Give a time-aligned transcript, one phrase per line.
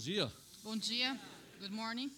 [0.00, 0.28] Bom dia.
[0.64, 1.14] Bom dia.
[1.60, 2.10] Good morning.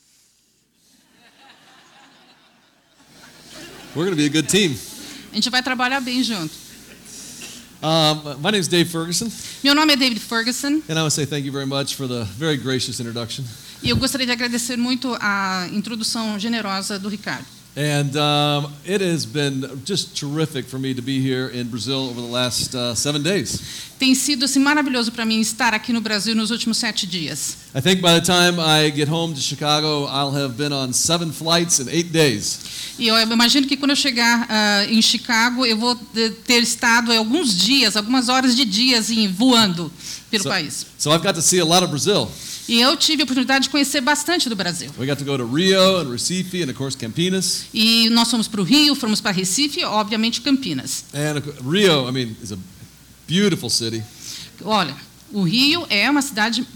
[3.96, 4.78] We're going to be a good team.
[5.32, 6.54] A gente vai trabalhar bem junto.
[7.82, 9.28] Um, my name is Dave Ferguson,
[9.64, 12.06] Meu nome é David Ferguson and I want to say thank you very much for
[12.06, 13.44] the very gracious introduction.
[13.82, 17.44] e eu gostaria de agradecer muito a introdução generosa do Ricardo.
[17.74, 22.20] And um, it has been just terrific for me to be here in Brazil over
[22.20, 23.62] the last uh, seven days.
[23.98, 27.56] Tem sido assim, maravilhoso para mim estar aqui no Brasil nos últimos sete dias.
[27.74, 31.32] I think by the time I get home to Chicago, I'll have been on seven
[31.32, 32.58] flights in eight days.
[32.98, 35.94] E eu imagino que quando eu chegar ah, em Chicago, eu vou
[36.44, 39.90] ter estado aí alguns dias, algumas horas de dias em, voando
[40.30, 40.86] pelo So, país.
[40.98, 42.30] so I've got to see a lot of Brazil.
[42.72, 44.90] E eu tive a oportunidade de conhecer bastante do Brasil.
[44.98, 47.66] We got to go to Rio and Recife and of course Campinas.
[47.74, 51.04] E nós fomos para o Rio, fomos para Recife obviamente, Campinas.
[51.12, 52.56] And co- Rio, I mean, is a
[53.28, 54.02] beautiful city.
[54.64, 54.96] Olha,
[55.30, 56.66] o Rio é uma cidade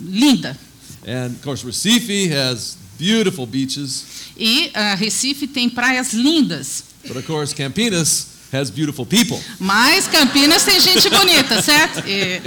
[0.00, 0.58] linda.
[1.06, 4.04] And of course Recife has beautiful beaches.
[4.36, 6.82] E ah, Recife tem praias lindas.
[7.06, 9.38] But of course, Campinas has beautiful people.
[9.60, 12.02] Mas Campinas tem gente bonita, certo?
[12.08, 12.42] E-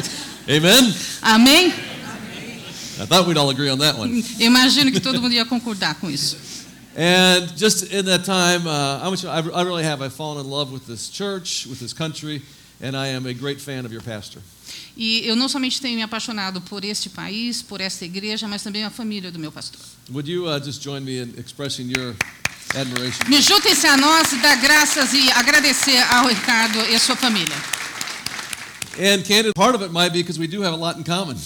[0.57, 0.93] Amen?
[1.21, 1.73] amém?
[3.01, 4.23] I thought we'd all agree on that one.
[4.39, 6.37] Eu Imagino que todo mundo ia concordar com isso.
[6.95, 10.01] And just in that time, uh, I I really have.
[10.03, 12.43] I've fallen in love with this church, with this country,
[12.79, 14.41] and I am a great fan of your pastor.
[14.95, 18.83] E eu não somente tenho me apaixonado por este país, por esta igreja, mas também
[18.83, 19.81] a família do meu pastor.
[20.11, 22.13] Would you uh, just join me in expressing your
[22.75, 23.27] admiration?
[23.27, 27.55] Me juntem-se a nós e dar graças e agradecer ao Ricardo e a sua família.
[28.99, 31.37] And candid, part of it might be because we do have a lot in common.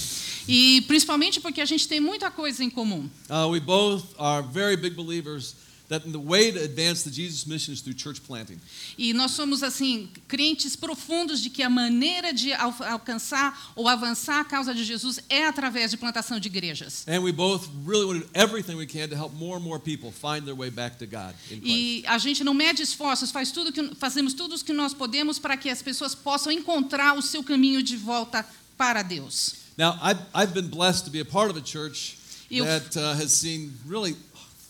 [0.48, 3.10] E principalmente porque a gente tem muita coisa em comum.
[3.30, 5.56] Uh, we both are very big believers
[5.88, 8.60] that the way to advance the Jesus mission is through church planting.
[8.98, 14.40] E nós somos, assim, crentes profundos de que a maneira de al- alcançar ou avançar
[14.40, 17.06] a causa de Jesus é através de plantação de igrejas.
[17.08, 19.80] And we both really want to do everything we can to help more and more
[19.80, 21.36] people find their way back to God.
[21.52, 25.38] E a gente não mede esforços, faz tudo que, fazemos tudo o que nós podemos
[25.38, 28.44] para que as pessoas possam encontrar o seu caminho de volta
[28.76, 29.65] para Deus.
[29.78, 32.18] Now, I've, I've been blessed to be a part of a church
[32.50, 34.16] that uh, has seen really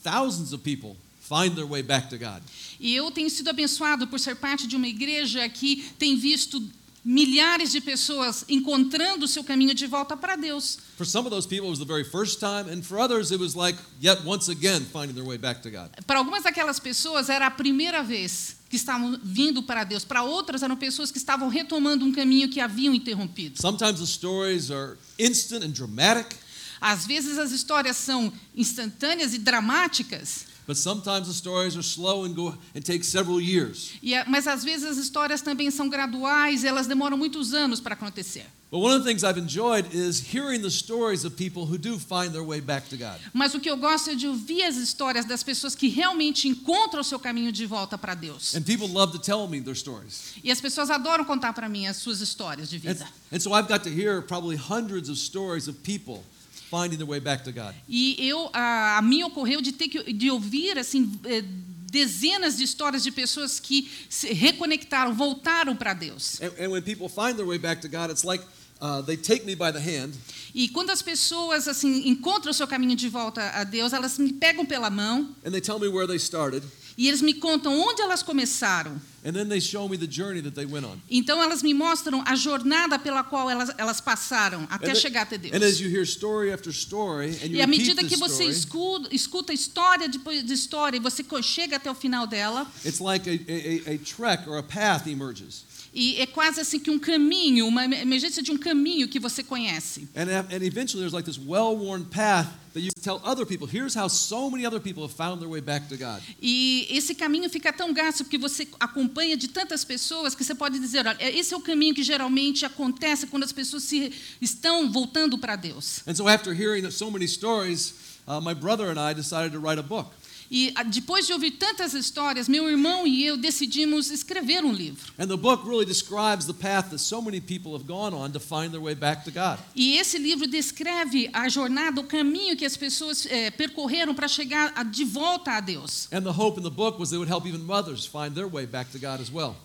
[0.01, 2.41] thousands of people find their way back to God.
[2.79, 6.61] E eu tenho sido abençoado por ser parte de uma igreja que tem visto
[7.03, 10.79] milhares de pessoas encontrando o seu caminho de volta para Deus.
[10.97, 13.39] For some of those people, it was the very first time, and for others, it
[13.39, 15.91] was like yet once again finding their way back to God.
[16.07, 20.03] Para algumas daquelas pessoas era a primeira vez que estavam vindo para Deus.
[20.03, 23.59] Para outras eram pessoas que estavam retomando um caminho que haviam interrompido.
[23.61, 26.35] Sometimes the stories are instant and dramatic,
[26.81, 32.33] Às vezes as histórias são instantâneas e dramáticas, but sometimes the stories are slow and
[32.35, 33.91] go and take several years.
[34.01, 37.93] e a- mas às vezes as histórias também são graduais, elas demoram muitos anos para
[37.93, 38.45] acontecer.
[38.71, 41.97] But one of the things I've enjoyed is hearing the stories of people who do
[41.99, 43.19] find their way back to God.
[43.31, 46.99] Mas o que eu gosto é de ouvir as histórias das pessoas que realmente encontram
[46.99, 48.53] o seu caminho de volta para Deus.
[48.55, 50.33] And people love to tell me their stories.
[50.43, 53.07] E as pessoas adoram contar para mim as suas histórias de And, vida.
[53.31, 56.23] and so I've got to hear probably hundreds of stories of people
[56.69, 57.73] finding their way back to God.
[57.87, 61.43] E eu, a, a mim ocorreu de ter que de ouvir assim eh,
[61.91, 66.41] dezenas de histórias de pessoas que se reconectaram, voltaram para Deus.
[66.41, 68.43] And, and when people find their way back to God, it's like
[68.81, 70.13] uh, they take me by the hand
[70.53, 74.31] E quando as pessoas assim encontram o seu caminho de volta a Deus, elas me
[74.31, 76.63] pegam pela mão and they tell me where they started,
[76.97, 78.99] e eles me contam onde elas começaram.
[79.25, 81.01] and then they show me the journey that they went on.
[81.09, 85.37] Então elas me mostram a jornada pela qual elas, elas passaram até And chegar até
[85.37, 85.53] Deus.
[85.53, 89.07] And as you hear story after story, and you E à medida que você story,
[89.11, 93.33] escuta, história depois de história e você chega até o final dela, it's like a,
[93.33, 95.65] a, a, trek or a path emerges.
[95.91, 100.07] e é quase assim que um caminho, uma emergência de um caminho que você conhece.
[100.15, 104.07] And, and eventually there's like this well-worn path that you tell other people, here's how
[104.09, 106.21] so many other people have found their way back to God.
[106.41, 110.77] E esse caminho fica tão gasto porque você acompanha de tantas pessoas que você pode
[110.77, 114.11] dizer, olha, esse é o caminho que geralmente acontece quando as pessoas se
[114.41, 116.01] estão voltando para Deus.
[116.05, 117.93] And so after hearing so many stories,
[118.27, 120.11] uh, my brother and I decided to write a book.
[120.55, 125.11] E ah, depois de ouvir tantas histórias, meu irmão e eu decidimos escrever um livro.
[125.19, 128.39] And the book really describes the path that so many people have gone on to
[128.39, 129.59] find their way back to God.
[129.75, 134.71] E esse livro descreve a jornada, o caminho que as pessoas eh, percorreram para chegar
[134.85, 136.07] de volta a Deus.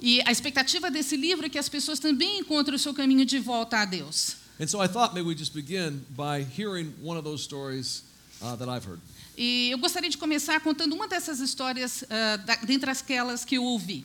[0.01, 3.39] E a expectativa desse livro é que as pessoas também encontrem o seu caminho de
[3.39, 4.39] volta a Deus.
[4.59, 8.03] And so I thought maybe we'd just begin by hearing one of those stories
[8.43, 9.01] uh, that I've heard.
[9.43, 13.65] E eu gostaria de começar contando uma dessas histórias, ah, da, dentre aquelas que eu
[13.65, 14.05] ouvi.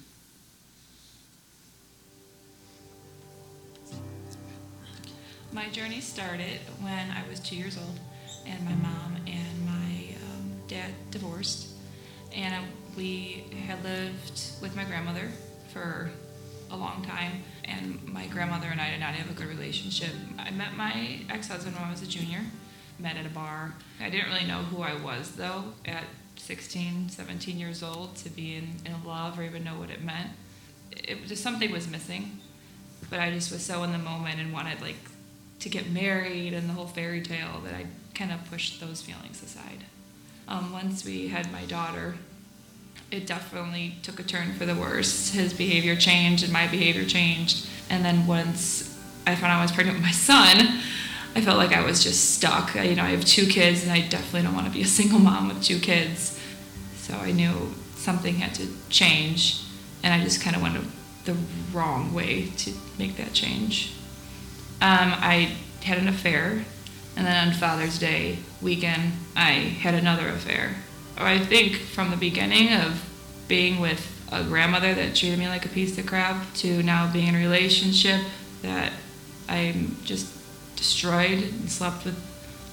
[5.51, 7.99] My journey started when I was two years old,
[8.45, 11.67] and my mom and my um, dad divorced,
[12.33, 12.61] and uh,
[12.95, 15.29] we had lived with my grandmother
[15.73, 16.11] for
[16.71, 17.43] a long time.
[17.65, 20.11] And my grandmother and I did not have a good relationship.
[20.39, 22.39] I met my ex-husband when I was a junior.
[22.99, 23.73] Met at a bar.
[23.99, 26.05] I didn't really know who I was though at
[26.37, 30.31] 16, 17 years old to be in, in love or even know what it meant.
[30.91, 32.39] It just something was missing
[33.09, 34.95] but I just was so in the moment and wanted like
[35.59, 39.41] to get married and the whole fairy tale that I kind of pushed those feelings
[39.41, 39.85] aside.
[40.47, 42.15] Um, once we had my daughter,
[43.11, 45.31] it definitely took a turn for the worse.
[45.31, 47.67] His behavior changed and my behavior changed.
[47.89, 50.81] And then once I found out I was pregnant with my son,
[51.35, 52.75] I felt like I was just stuck.
[52.75, 54.87] I, you know, I have two kids and I definitely don't want to be a
[54.87, 56.39] single mom with two kids.
[56.97, 59.61] So I knew something had to change
[60.03, 60.77] and I just kind of went
[61.25, 61.35] the
[61.73, 63.91] wrong way to make that change.
[64.81, 66.63] Um, I had an affair,
[67.15, 70.75] and then on Father's Day weekend, I had another affair.
[71.17, 73.03] I think from the beginning of
[73.47, 77.29] being with a grandmother that treated me like a piece of crap to now being
[77.29, 78.21] in a relationship
[78.61, 78.91] that
[79.47, 80.34] I'm just
[80.75, 82.17] destroyed and slept with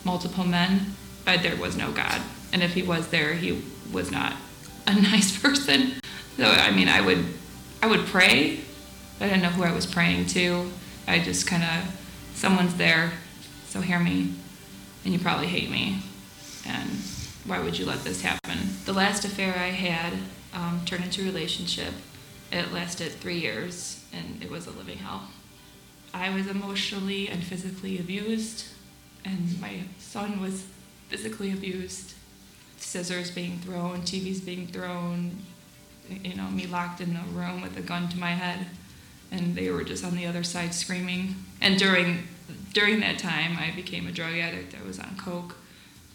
[0.05, 0.95] multiple men,
[1.25, 2.21] but there was no God.
[2.53, 3.63] And if he was there, he
[3.93, 4.35] was not
[4.87, 5.95] a nice person.
[6.37, 7.25] So I mean, I would
[7.83, 8.61] I would pray,
[9.19, 10.71] but I didn't know who I was praying to.
[11.07, 12.01] I just kind of,
[12.35, 13.13] someone's there,
[13.67, 14.33] so hear me,
[15.05, 16.01] and you probably hate me,
[16.65, 16.91] and
[17.45, 18.59] why would you let this happen?
[18.85, 20.13] The last affair I had
[20.55, 21.93] um, turned into a relationship.
[22.53, 25.29] It lasted three years, and it was a living hell.
[26.15, 28.67] I was emotionally and physically abused,
[29.25, 30.67] and my son was
[31.09, 32.15] physically abused.
[32.77, 35.37] Scissors being thrown, TVs being thrown,
[36.09, 38.67] you know, me locked in a room with a gun to my head,
[39.31, 41.37] and they were just on the other side screaming.
[41.61, 42.29] And during
[42.73, 44.75] during that time, I became a drug addict.
[44.75, 45.57] I was on coke,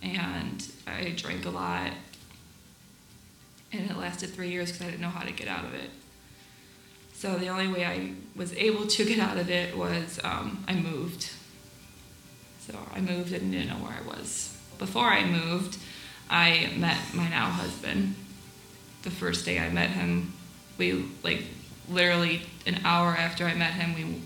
[0.02, 1.92] and I drank a lot,
[3.72, 5.90] and it lasted three years because I didn't know how to get out of it.
[7.18, 10.76] So the only way I was able to get out of it was um, I
[10.76, 11.32] moved.
[12.60, 14.56] So I moved and didn't know where I was.
[14.78, 15.78] Before I moved,
[16.30, 18.16] I met my now husband
[19.08, 20.34] the first day I met him,
[20.78, 21.44] we like
[21.90, 24.22] literally an hour after I met him, we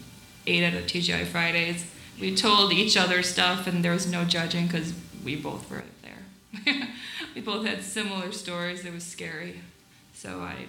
[0.51, 1.85] ate at a TGI Fridays.
[2.19, 6.87] We told each other stuff, and there was no judging because we both were there.
[7.35, 8.85] we both had similar stories.
[8.85, 9.61] It was scary.
[10.13, 10.65] So I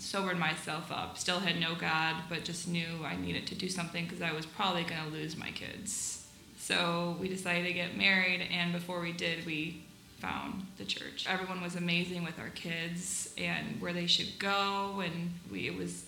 [0.00, 1.18] sobered myself up.
[1.18, 4.46] Still had no God, but just knew I needed to do something because I was
[4.46, 6.26] probably going to lose my kids.
[6.58, 9.82] So we decided to get married, and before we did, we
[10.20, 11.26] found the church.
[11.28, 16.04] Everyone was amazing with our kids and where they should go, and we it was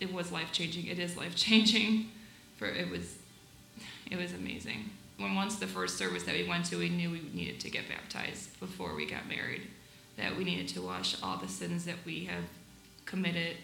[0.00, 0.86] it was life changing.
[0.86, 2.10] It is life changing.
[2.56, 3.16] For it was
[4.10, 4.90] it was amazing.
[5.18, 7.88] When once the first service that we went to, we knew we needed to get
[7.88, 9.62] baptized before we got married.
[10.16, 12.44] That we needed to wash all the sins that we have
[13.04, 13.56] committed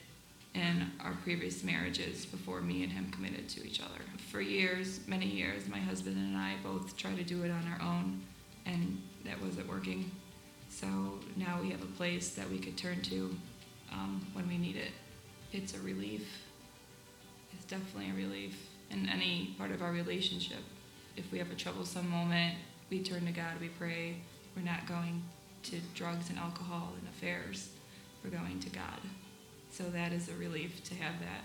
[0.54, 4.00] in our previous marriages before me and him committed to each other.
[4.30, 7.86] For years, many years, my husband and I both tried to do it on our
[7.86, 8.20] own,
[8.66, 10.10] and that wasn't working.
[10.68, 10.86] So
[11.36, 13.34] now we have a place that we could turn to
[13.92, 14.92] um, when we need it.
[15.52, 16.26] It's a relief.
[17.52, 20.62] It's definitely a relief in any part of our relationship.
[21.16, 22.54] If we have a troublesome moment,
[22.90, 24.16] we turn to God, we pray.
[24.56, 25.22] We're not going
[25.64, 27.70] to drugs and alcohol and affairs.
[28.22, 29.00] We're going to God.
[29.78, 31.44] So that is a relief to have that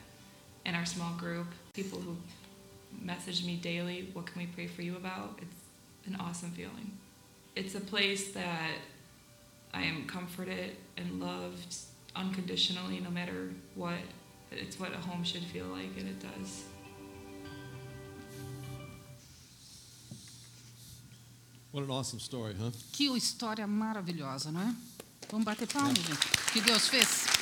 [0.66, 1.48] in our small group.
[1.74, 2.18] People who
[3.00, 5.40] message me daily, what can we pray for you about?
[5.40, 6.92] It's an awesome feeling
[7.56, 8.78] it's a place that
[9.74, 11.76] I am comforted and loved
[12.16, 14.00] unconditionally, no matter what.
[14.52, 16.64] It's what a home should feel like, and it does.
[21.72, 22.72] What an awesome story, huh?
[22.92, 24.76] Que história maravilhosa, não é?
[25.32, 26.52] Vamos bater palmas, gente.
[26.54, 27.33] Que Deus fez.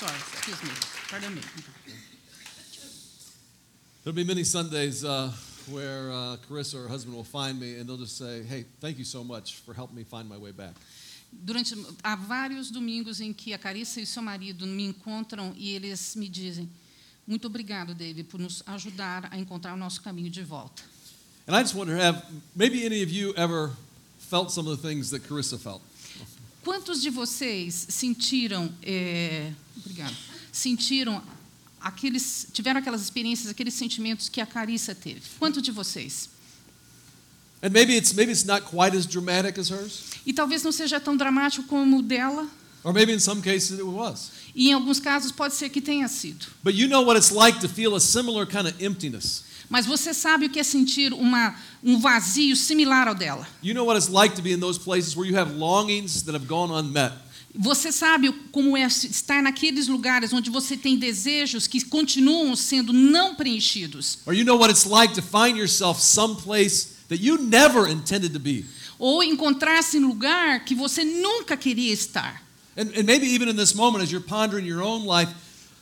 [0.00, 0.70] Sorry, excuse me.
[1.10, 1.42] Pardon me.
[4.02, 5.30] There'll be many Sundays uh,
[5.70, 8.96] where uh, Carissa or her husband will find me and they'll just say, "Hey, thank
[8.96, 10.72] you so much for helping me find my way back."
[11.30, 16.16] Durante há vários domingos em que a Carissa e seu marido me encontram e eles
[16.16, 16.66] me dizem:
[17.26, 20.82] "Muito obrigado, David, por nos ajudar a encontrar o nosso caminho de volta."
[21.46, 22.24] And I just wonder, have
[22.56, 23.76] maybe any of you ever
[24.18, 25.82] felt some of the things that Carissa felt?
[26.64, 30.14] Quantos de vocês sentiram, é, obrigado,
[30.52, 31.22] sentiram
[31.80, 35.22] aqueles, tiveram aquelas experiências, aqueles sentimentos que a Carissa teve?
[35.38, 36.28] Quantos de vocês?
[37.62, 40.04] And maybe it's maybe it's not quite as dramatic as hers.
[40.24, 42.48] E talvez não seja tão dramático como o dela.
[42.82, 44.30] Or maybe in some cases it was.
[44.54, 46.46] E em alguns casos pode ser que tenha sido.
[46.64, 49.44] But you know what it's like to feel a similar kind of emptiness.
[49.68, 53.46] Mas você sabe o que é sentir uma, um vazio similar ao dela.
[53.62, 56.34] You know what it's like to be in those places where you have longings that
[56.34, 57.12] have gone unmet.
[57.54, 63.34] Você sabe como é estar naqueles lugares onde você tem desejos que continuam sendo não
[63.34, 64.18] preenchidos.
[64.24, 68.38] Or you know what it's like to find yourself someplace that you never intended to
[68.38, 68.64] be.
[68.98, 72.40] Ou encontrar-se em lugar que você nunca queria estar.
[72.76, 75.30] And, and maybe even in this moment, as you're pondering your own life,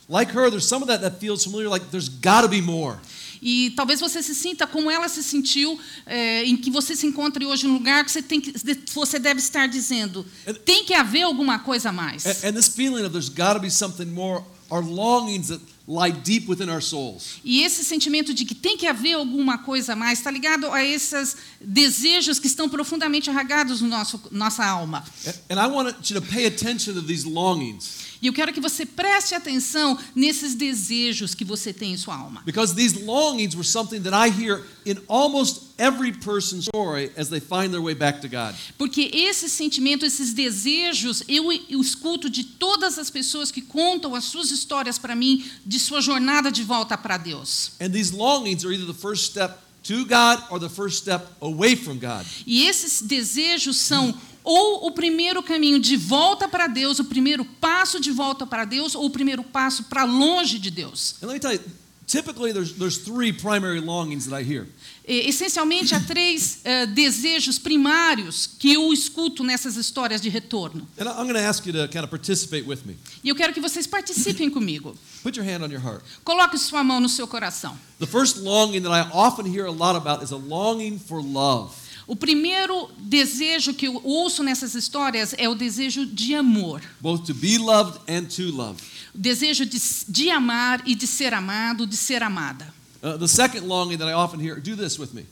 [0.09, 2.99] like her, there's some of that that feels familiar, like there's got to be more.
[3.41, 7.45] E talvez você se sinta como ela se sentiu, é, em que você se encontre
[7.45, 8.53] hoje num lugar que você, tem que,
[8.93, 10.25] você deve estar dizendo:
[10.65, 12.25] tem que haver alguma coisa a mais.
[12.25, 16.11] And, and this feeling of there's got to be something more are longings that lie
[16.11, 17.39] deep within our souls.
[17.43, 20.83] E esse sentimento de que tem que haver alguma coisa a mais está ligado a
[20.83, 25.03] esses desejos que estão profundamente arraigados no nosso nossa alma.
[25.25, 28.08] And, and I want you to pay attention to these longings.
[28.21, 32.41] E eu quero que você preste atenção nesses desejos que você tem em sua alma.
[32.45, 37.39] Because these longings were something that I hear in almost every person's story as they
[37.39, 38.55] find their way back to God.
[38.77, 44.25] Porque esse sentimento, esses desejos, eu, eu escuto de todas as pessoas que contam as
[44.25, 47.71] suas histórias para mim de sua jornada de volta para Deus.
[47.79, 51.75] And these longings are either the first step to God or the first step away
[51.75, 52.25] from God.
[52.45, 57.99] E esses desejos são ou o primeiro caminho de volta para Deus, o primeiro passo
[57.99, 61.15] de volta para Deus, ou o primeiro passo para longe de Deus.
[61.21, 61.59] And let me tell you,
[62.07, 64.67] typically there's, there's three primary longings that I hear.
[65.05, 70.87] Essencialmente, há três uh, desejos primários que eu escuto nessas histórias de retorno.
[70.99, 72.95] And I'm going to ask you to kind of participate with me.
[73.23, 74.95] E eu quero que vocês participem comigo.
[75.23, 76.03] Put your hand on your heart.
[76.23, 77.77] Coloque sua mão no seu coração.
[77.99, 81.73] The first longing that I often hear a lot about is a longing for love.
[82.09, 86.81] O primeiro desejo que eu ouço nessas histórias é o desejo de amor.
[86.99, 88.81] Both to be loved and to love.
[89.13, 92.73] O desejo de, de amar e de ser amado, de ser amada.
[93.03, 95.27] Uh, the second longing that I often hear, do this with me.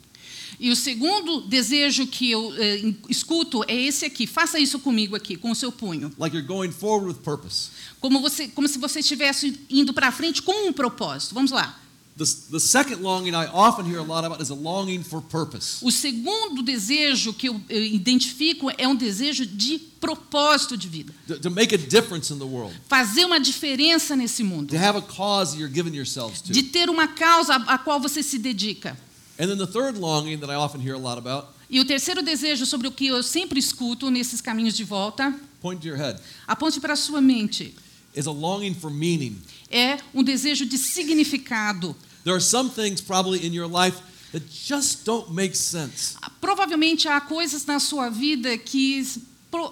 [0.60, 4.28] E o segundo desejo que eu eh, escuto é esse aqui.
[4.28, 6.12] Faça isso comigo aqui, com o seu punho.
[6.16, 7.72] Like you're going forward with purpose.
[8.00, 11.34] Como, você, como se você estivesse indo para frente com um propósito.
[11.34, 11.76] Vamos lá.
[12.18, 15.86] The, the second longing I often hear a lot about is a longing for purpose.
[15.86, 21.14] O segundo desejo que eu, identifico é um desejo de propósito de vida.
[21.42, 22.74] To, make a difference in the world.
[22.88, 24.70] Fazer uma diferença nesse mundo.
[24.70, 26.52] To have a cause that you're giving yourselves to.
[26.52, 28.98] De ter uma causa a qual você se dedica.
[29.40, 32.24] And then the third longing that I often hear a lot about, E o terceiro
[32.24, 35.32] desejo sobre o que eu sempre escuto nesses caminhos de volta,
[35.62, 37.76] point to your head, aponte para a sua mente,
[38.16, 39.38] is a longing for meaning.
[39.70, 41.96] é um desejo de significado.
[42.28, 43.96] There are some things probably in your life
[44.34, 46.18] that just don't make sense.
[46.42, 49.02] Provavelmente há coisas na sua vida que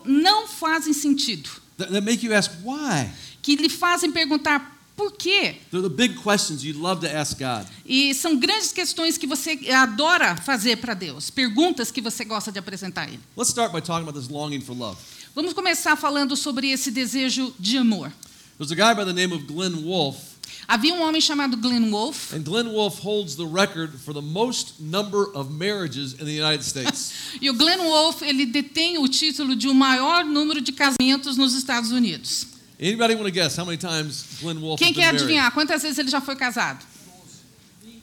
[0.06, 3.12] não fazem sentido, That, that make you ask why.
[3.42, 5.58] que lhe fazem perguntar por quê.
[5.70, 7.68] They're the big questions you'd love to ask God.
[7.86, 12.60] E são grandes questões que você adora fazer para Deus, perguntas que você gosta de
[12.60, 13.20] apresentar a Ele.
[13.36, 14.98] Let's start by talking about this longing for love.
[15.36, 18.14] Vamos começar falando sobre esse desejo de amor.
[18.58, 20.35] There's a guy by the name of Glenn Wolfe,
[20.68, 24.80] Havia um homem chamado Glenn Wolfe, and Glenn Wolfe holds the record for the most
[24.80, 27.14] number of marriages in the United States.
[27.40, 31.54] e o Glenn Wolfe ele detém o título de o maior número de casamentos nos
[31.54, 32.48] Estados Unidos.
[32.82, 35.22] Anybody want to guess how many times Glenn Wolfe Quem quer married?
[35.22, 36.84] adivinhar quantas vezes ele já foi casado?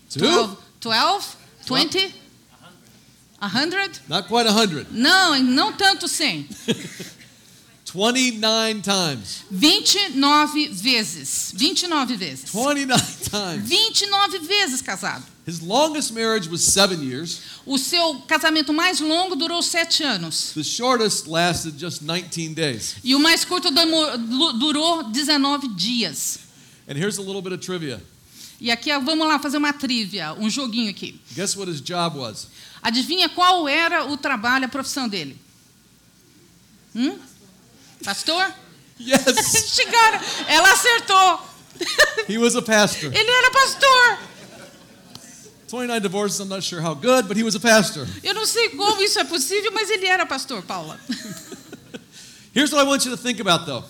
[0.08, 0.56] Two?
[0.80, 1.26] 12?
[1.66, 2.14] 20?
[3.40, 4.00] 100?
[4.08, 4.86] Not quite a hundred.
[4.92, 6.48] Não, não tanto 100.
[7.92, 9.44] 29 times.
[9.50, 11.52] 29 vezes.
[11.54, 12.50] 29 vezes.
[12.50, 13.68] 29 times.
[13.68, 15.24] 29 vezes casado.
[15.46, 17.40] His longest marriage was seven years.
[17.66, 20.52] O seu casamento mais longo durou sete anos.
[20.54, 22.96] The shortest lasted just 19 days.
[23.04, 26.38] E o mais curto durou 19 dias.
[26.88, 28.00] And here's a little bit of trivia.
[28.60, 31.20] E aqui vamos lá fazer uma trivia, um joguinho aqui.
[31.34, 32.46] Guess what his job was?
[32.80, 35.36] Adivinha qual era o trabalho, a profissão dele?
[36.94, 37.18] Hum?
[38.02, 38.54] Pastor?
[38.98, 39.24] Yes,
[39.74, 40.20] Chegaram.
[40.48, 41.40] Ela acertou.
[42.28, 43.12] he was a pastor.
[43.12, 44.18] Ele era pastor.
[45.68, 48.06] 29 divorces, I'm not sure how good, but he was a pastor.
[48.22, 50.98] Eu não sei como isso é possível, mas ele era pastor, Paula.
[52.54, 53.84] Here's what I want you to think about though.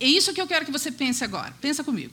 [0.00, 1.54] É isso que eu quero que você pense agora.
[1.60, 2.12] Pensa comigo.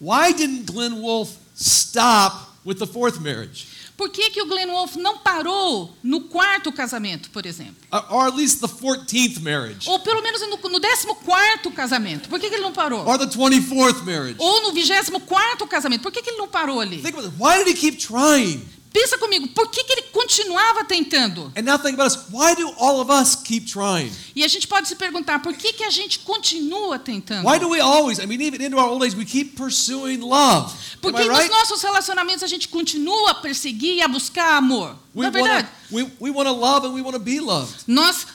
[0.00, 3.68] Why didn't Glenn Wolfe stop with the fourth marriage?
[4.00, 7.76] Por que, que o Glenn Wolfe não parou no quarto casamento, por exemplo?
[7.92, 9.86] Or- Or at least the 14th marriage?
[9.86, 12.26] Ou pelo menos no, no 14 casamento.
[12.30, 13.06] Por que, que ele não parou?
[13.06, 14.36] Or the 24th marriage?
[14.38, 16.00] Ou no 24 casamento.
[16.00, 17.02] Por que, que ele não parou ali?
[17.02, 17.36] Think about it.
[17.38, 18.66] Why did he keep trying?
[18.92, 21.52] Pensa comigo, por que, que ele continuava tentando.
[21.56, 22.26] And now think about us.
[22.32, 24.10] Why do all of us keep trying?
[24.34, 27.46] E a gente pode se perguntar por que, que a gente continua tentando?
[27.48, 30.72] Why do we always, I mean, even into our old age, we keep pursuing love?
[31.00, 31.50] Por que nos right?
[31.50, 34.96] nossos relacionamentos a gente continua a perseguir e a buscar amor?
[35.14, 37.84] We Na wanna, verdade, we, we want to love and we want to be loved.
[37.86, 38.26] nós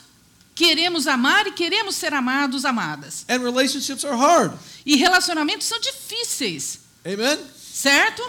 [0.56, 3.26] queremos amar e queremos ser amados, amadas.
[3.28, 4.54] And relationships are hard.
[4.86, 7.38] E relacionamentos são difíceis, Amen?
[7.58, 8.24] certo?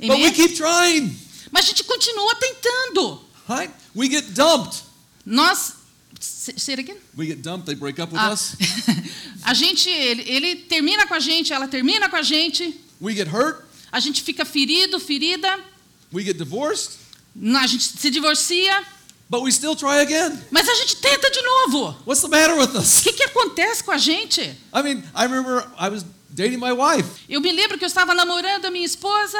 [0.00, 0.32] But we Amém?
[0.32, 1.16] keep trying,
[1.50, 3.20] Mas a gente continua tentando.
[3.48, 3.72] right?
[3.94, 4.82] We get dumped.
[5.26, 5.74] Nós.
[6.20, 6.96] Say it again?
[7.16, 8.56] We get dumped, they break up with Ah, us.
[9.44, 13.28] a gente, ele, ele termina com a gente, ela termina com a gente, We get
[13.28, 13.64] hurt.
[13.92, 15.58] a gente fica ferido, ferida,
[16.12, 16.98] We get divorced.
[17.54, 18.82] a gente se divorcia,
[19.30, 20.38] But we still try again.
[20.50, 21.94] mas a gente tenta de novo.
[22.06, 23.00] What's the matter with O us?
[23.02, 24.40] que, que acontece com a gente?
[24.74, 27.08] I mean, I remember I was dating my wife.
[27.28, 29.38] Eu me lembro que eu estava namorando a minha esposa,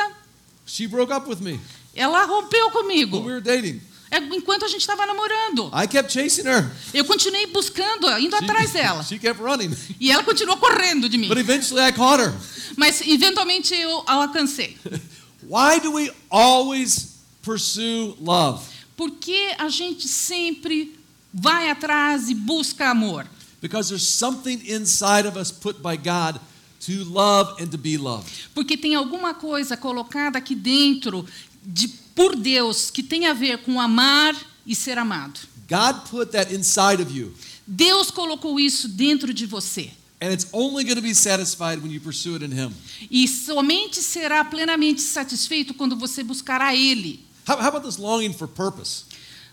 [0.68, 1.58] She broke up with me
[1.98, 3.80] ela rompeu comigo, we were dating.
[4.10, 5.68] é, enquanto a gente estava namorando.
[5.74, 6.70] I kept chasing her.
[6.94, 9.02] Eu continuei buscando, indo She- atrás dela.
[9.02, 9.74] She kept running.
[9.98, 11.28] E ela continuou correndo de mim.
[11.28, 12.32] But eventually I caught her.
[12.76, 14.76] Mas eventualmente eu a alcancei.
[15.42, 18.62] Why do we always pursue love?
[18.96, 20.98] Por que a gente sempre
[21.32, 23.26] vai atrás e busca amor?
[23.60, 26.40] Because there's something inside of us put by God
[26.88, 28.30] to love and to be loved.
[28.54, 31.26] Porque tem alguma coisa colocada aqui dentro
[31.62, 34.34] de por Deus que tem a ver com amar
[34.66, 35.38] e ser amado.
[35.68, 37.34] God put that inside of you.
[37.66, 39.90] Deus colocou isso dentro de você.
[40.20, 42.72] And it's only going to be satisfied when you pursue it in Him.
[43.10, 47.20] E somente será plenamente satisfeito quando você buscar a Ele.
[47.46, 49.04] How, how about this longing for purpose?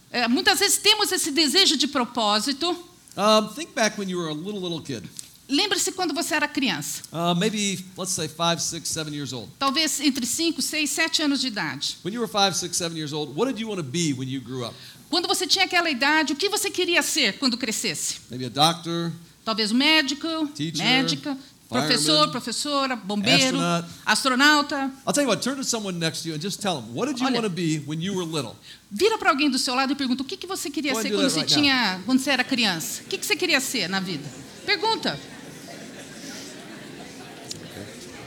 [0.09, 2.75] É, muitas vezes temos esse desejo de propósito.
[3.17, 5.03] Um, think back when you were a little, little kid.
[5.47, 7.03] Lembre-se quando você era criança.
[7.11, 9.51] Uh, maybe, let's say, five, six, seven years old.
[9.59, 11.97] Talvez entre 5, 6, 7 anos de idade.
[12.03, 14.27] When you were five, six, seven years old, what did you want to be when
[14.27, 14.75] you grew up?
[15.09, 18.17] Quando você tinha aquela idade, o que você queria ser quando crescesse?
[18.29, 19.11] Maybe a doctor,
[19.45, 21.37] Talvez um médico, Teacher, médica,
[21.69, 23.87] professor, professora, bombeiro, astronaut.
[24.03, 24.91] astronauta.
[25.05, 27.07] I'll tell you what, turn to someone next to you and just tell them, what
[27.07, 27.35] did you Olha.
[27.35, 28.55] want to be when you were little?
[28.89, 31.09] Vira para alguém do seu lado e pergunta o que, que você queria Go ser
[31.09, 33.03] do quando você, right tinha, quando você era criança.
[33.03, 34.23] O que, que você queria ser na vida?
[34.65, 35.19] Pergunta.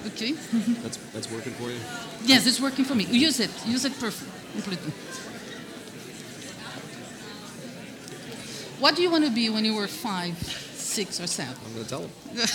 [0.08, 0.34] Ok?
[0.82, 1.78] That's, that's working for you?
[2.24, 3.04] Yes, it's working for me.
[3.04, 3.50] Use it.
[3.66, 4.30] Use it perfect.
[4.52, 4.92] completely.
[8.80, 10.36] What do you want to be when you were five,
[10.74, 11.54] six, or seven?
[11.66, 12.10] I'm going to tell them.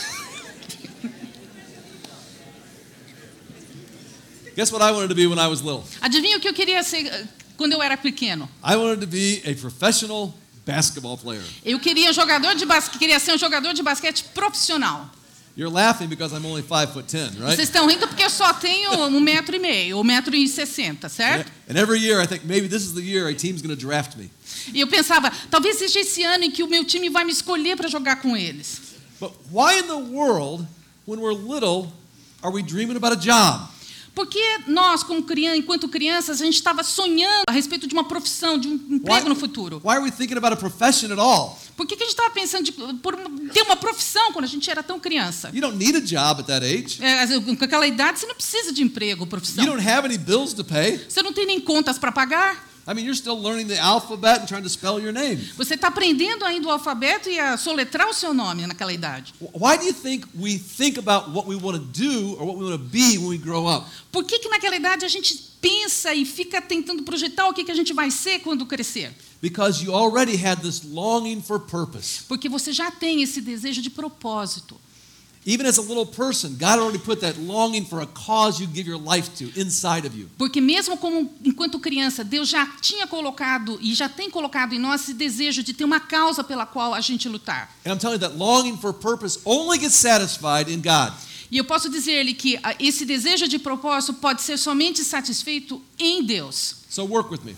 [4.55, 5.83] Guess what I wanted to be when I was little?
[6.01, 8.47] Adivinha o que eu queria ser eh, quando eu era pequeno?
[8.63, 10.33] I wanted to be a professional
[10.65, 11.43] basketball player.
[11.65, 15.09] Eu queria jogador de basquete, queria ser um jogador de basquete profissional.
[15.55, 17.55] You're laughing because I'm only five foot ten, right?
[17.55, 21.07] Vocês estão rindo porque eu só tenho um metro e meio, um metro e sessenta,
[21.07, 21.51] certo?
[21.69, 24.17] And every year I think maybe this is the year a team's going to draft
[24.17, 24.31] me.
[24.73, 27.77] E eu pensava, talvez seja esse ano em que o meu time vai me escolher
[27.77, 28.81] para jogar com eles.
[29.19, 30.65] But why in the world,
[31.05, 31.91] when we're little,
[32.41, 33.69] are we dreaming about a job?
[34.15, 38.57] Porque nós, como criança, enquanto crianças, a gente estava sonhando a respeito de uma profissão,
[38.59, 39.81] de um emprego no futuro.
[39.83, 41.59] Why are we thinking about a profession at all?
[41.75, 43.15] Por que, que a gente estava pensando de, por
[43.51, 45.49] ter uma profissão quando a gente era tão criança?
[45.53, 47.03] You don't need a job at that age.
[47.03, 49.65] É, com aquela idade, você não precisa de emprego, You profissão.
[49.65, 51.03] don't have any bills to pay.
[51.09, 52.72] Você não tem nem contas para pagar.
[52.85, 55.37] I mean, you're still learning the alphabet and trying to spell your name.
[55.55, 59.33] Você está aprendendo ainda o alfabeto e a soletrar o seu nome naquela idade.
[59.39, 62.65] Why do you think we think about what we want to do or what we
[62.65, 63.87] want to be when we grow up?
[64.11, 67.71] Por que, que naquela idade a gente pensa e fica tentando projetar o que, que
[67.71, 69.13] a gente vai ser quando crescer?
[69.41, 72.23] Because you already had this longing for purpose.
[72.27, 74.77] Porque você já tem esse desejo de propósito.
[75.45, 78.87] Even as a little person, God already put that longing for a cause you give
[78.87, 80.29] your life to inside of you.
[80.37, 85.01] Porque mesmo como enquanto criança, Deus já tinha colocado e já tem colocado em nós
[85.01, 87.69] esse desejo de ter uma causa pela qual a gente lutar.
[87.85, 91.13] And I'm telling you that longing for purpose only gets satisfied in God.
[91.51, 96.23] E eu posso dizer-lhe que ah, esse desejo de propósito pode ser somente satisfeito em
[96.23, 96.77] Deus.
[96.89, 97.55] So work with me.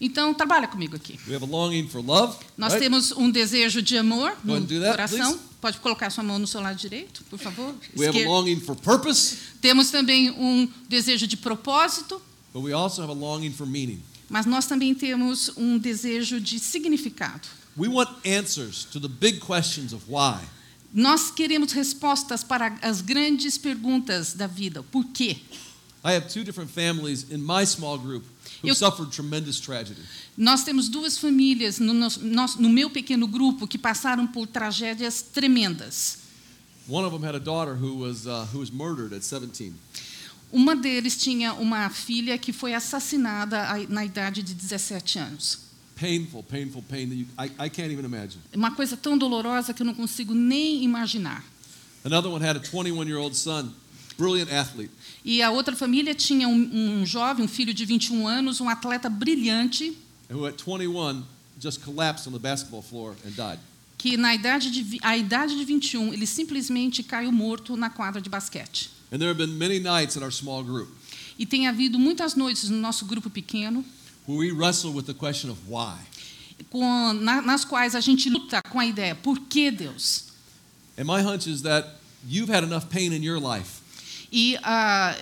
[0.00, 1.18] Então, trabalha comigo aqui.
[1.28, 2.36] We have a longing for love.
[2.56, 2.82] Nós right?
[2.84, 5.32] temos um desejo de amor Go no that, coração.
[5.32, 5.50] please.
[5.60, 7.74] Pode colocar sua mão no seu lado direito, por favor.
[7.94, 8.28] We have a Esquerda.
[8.30, 12.20] longing for purpose, Temos também um desejo de propósito,
[12.54, 14.00] but we also have a longing for meaning.
[14.30, 17.46] mas nós também temos um desejo de significado.
[17.76, 20.40] We want answers to the big questions of why.
[20.94, 24.82] Nós queremos respostas para as grandes perguntas da vida.
[24.84, 25.36] Por quê?
[26.02, 28.24] I have two different families in my small group
[28.62, 30.00] who Eu- suffered tremendous tragedy.
[30.36, 36.18] Nós temos duas famílias no, nosso- no meu pequeno grupo que passaram por tragédias tremendas.
[36.88, 39.74] One of them had a daughter who was, uh, who was murdered at 17.
[40.52, 45.58] Uma deles tinha uma filha que foi assassinada na idade de 17 anos.
[45.94, 48.40] Painful, painful pain that you, I, I can't even imagine.
[48.54, 51.44] Uma coisa tão dolorosa que eu não consigo nem imaginar.
[52.04, 53.70] Another one had a 21 year old son,
[54.20, 54.90] brilliant athlete.
[55.24, 59.08] E a outra família tinha um, um jovem, um filho de 21 anos, um atleta
[59.08, 59.96] brilhante,
[60.30, 61.24] who at 21
[61.60, 63.58] just collapsed on the basketball floor and died.
[63.98, 68.28] que na idade de, a idade de 21 ele simplesmente caiu morto na quadra de
[68.30, 68.90] basquete.
[69.12, 70.88] And there have been many nights in our small group
[71.38, 73.84] E tem havido muitas noites no nosso grupo pequeno
[74.26, 75.96] where we wrestle with the question of why.
[76.70, 80.24] com, na- nas quais a gente luta com a ideia: por que Deus?
[80.98, 81.96] And my hunch is that
[82.28, 83.79] you've had enough pain in your life
[84.32, 85.16] E ah,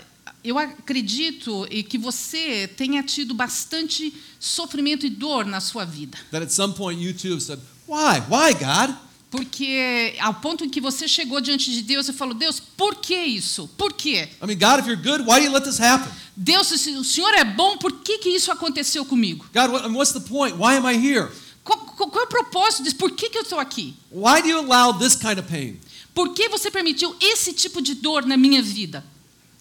[0.45, 6.19] eu acredito que você tenha tido bastante sofrimento e dor na sua vida.
[6.31, 8.21] that at some point you too have said, Why?
[8.29, 8.95] Why, God?
[9.31, 13.15] Porque ao ponto em que você chegou diante de Deus e falou: Deus, por que
[13.15, 13.69] isso?
[13.77, 14.29] Por quê?
[14.43, 16.11] I mean, God, if you're good, why do you let this happen?
[16.37, 19.45] Deus, se o Senhor é bom, por que, que isso aconteceu comigo?
[19.53, 20.57] God, what's the point?
[20.57, 21.29] Why am I here?
[21.65, 22.97] Qual, qual- qual é o propósito disso?
[22.97, 23.95] Por que, que eu estou aqui?
[24.11, 25.79] Why do you allow this kind of pain?
[26.19, 29.05] Por que você permitiu esse tipo de dor na minha vida?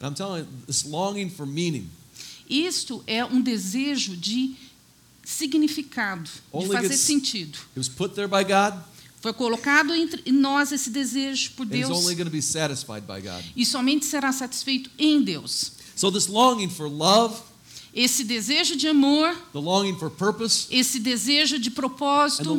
[0.01, 1.87] And I'm telling you, this longing for meaning
[2.49, 4.55] Isto é um desejo de
[5.23, 7.59] significado, de Only fazer gets- sentido.
[7.75, 8.73] it was put there by God,
[9.21, 13.21] Foi colocado entre em nós esse desejo por Deus only going to be satisfied by
[13.21, 13.43] God.
[13.55, 15.73] e somente será satisfeito em Deus.
[15.95, 17.39] So, this longing for love,
[17.93, 22.55] Esse desejo de amor, the longing for purpose, esse desejo de propósito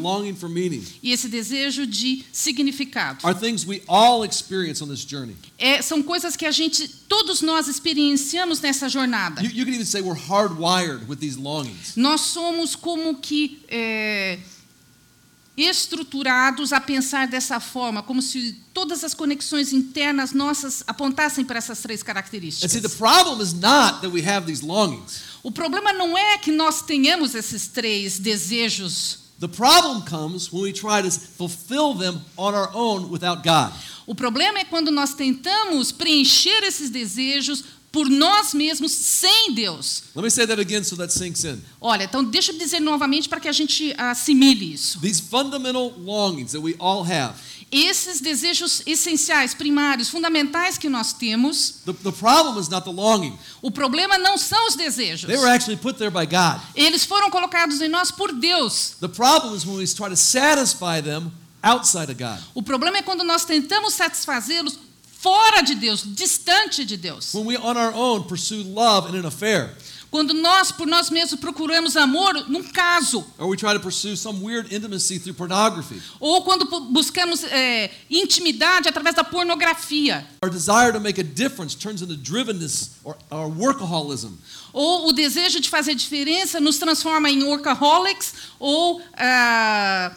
[0.48, 3.24] meaning e esse desejo de significado.
[3.24, 5.36] are things we all experience on this journey.
[5.58, 9.42] É, são coisas que a gente, todos nós experienciamos nessa jornada.
[9.42, 11.94] You, you can even say we're hardwired with these longings.
[11.96, 14.38] Nós somos como que é,
[15.58, 21.80] estruturados a pensar dessa forma, como se todas as conexões internas nossas apontassem para essas
[21.80, 22.96] três see, características.
[22.96, 25.20] problem is not that we have these longings.
[25.42, 29.28] O problema não é que nós tenhamos esses três desejos.
[29.40, 33.72] The problem comes when we try to fulfill them on our own without God.
[34.06, 40.04] O problema é quando nós tentamos preencher esses desejos por nós mesmos sem Deus.
[40.14, 41.60] Let me say that again so that sinks in.
[41.80, 45.00] Olha, então deixa eu dizer novamente para que a gente assimile isso.
[45.00, 47.34] These fundamental longings that we all have,
[47.70, 53.38] Esses desejos essenciais, primários, fundamentais que nós temos, the, the problem is not the longing.
[53.60, 55.28] o problema não são os desejos.
[55.28, 56.62] They were actually put there by God.
[56.74, 58.94] Eles foram colocados em nós por Deus.
[59.00, 61.30] The problem is when we try to satisfy them
[61.62, 62.38] outside of God.
[62.54, 64.78] O problema é quando nós tentamos satisfazê-los
[65.20, 67.34] fora de Deus, distante de Deus.
[67.34, 69.74] When we on our own pursue love in an affair,
[70.10, 74.40] Quando nós, por nós mesmos, procuramos amor num caso, or we try to pursue some
[74.42, 76.00] weird intimacy through pornography.
[76.18, 82.00] ou quando buscamos é, intimidade através da pornografia, Our desire to make a difference turns
[82.00, 84.38] into drivenness or, or workaholism.
[84.72, 90.10] ou o desejo de fazer diferença nos transforma em workaholics ou ah,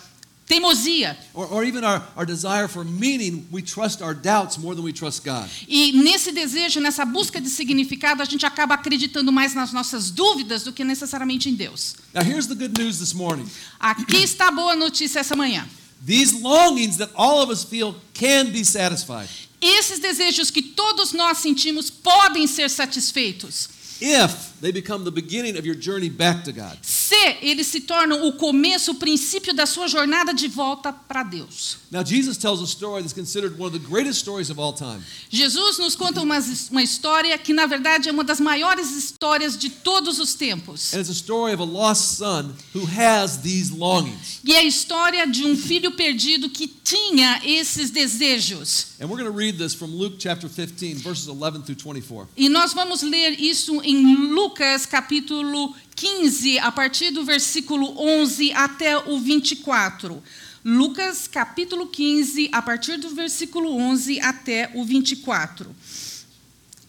[0.52, 1.16] teimosia.
[1.34, 4.92] Or, or even our, our desire for meaning, we trust our doubts more than we
[4.92, 5.50] trust God.
[5.68, 10.64] E nesse desejo, nessa busca de significado, a gente acaba acreditando mais nas nossas dúvidas
[10.64, 11.96] do que necessariamente em Deus.
[12.14, 13.48] Now, here's the good news this morning
[13.80, 15.66] Aqui está a boa notícia essa manhã.
[16.06, 19.30] these longings that all of us feel can be satisfied
[19.62, 23.70] Esses desejos que todos nós sentimos podem ser satisfeitos
[24.02, 26.78] if they become the beginning of your journey back to God.
[26.82, 31.78] se eles se tornam o começo, o princípio da sua jornada de volta para Deus.
[31.92, 35.02] Now, Jesus tells a story that's considered one of the greatest stories of all time.
[35.30, 36.40] Jesus nos conta uma,
[36.72, 40.94] uma história que, na verdade, é uma das maiores histórias de todos os tempos.
[40.94, 44.40] And it's a story of a lost son who has these longings.
[44.44, 48.92] E é a história de um filho perdido que tinha esses desejos.
[49.02, 52.30] And we're going to read this from Luke chapter 15, verses 11 through 24.
[52.38, 54.51] E nós vamos ler isso em Lucas
[54.86, 60.22] capítulo 15, a partir do versículo 11 até o 24.
[60.64, 65.76] Lucas capítulo 15, a partir do versículo 11 até o 24.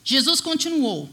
[0.04, 1.08] Jesus continuou: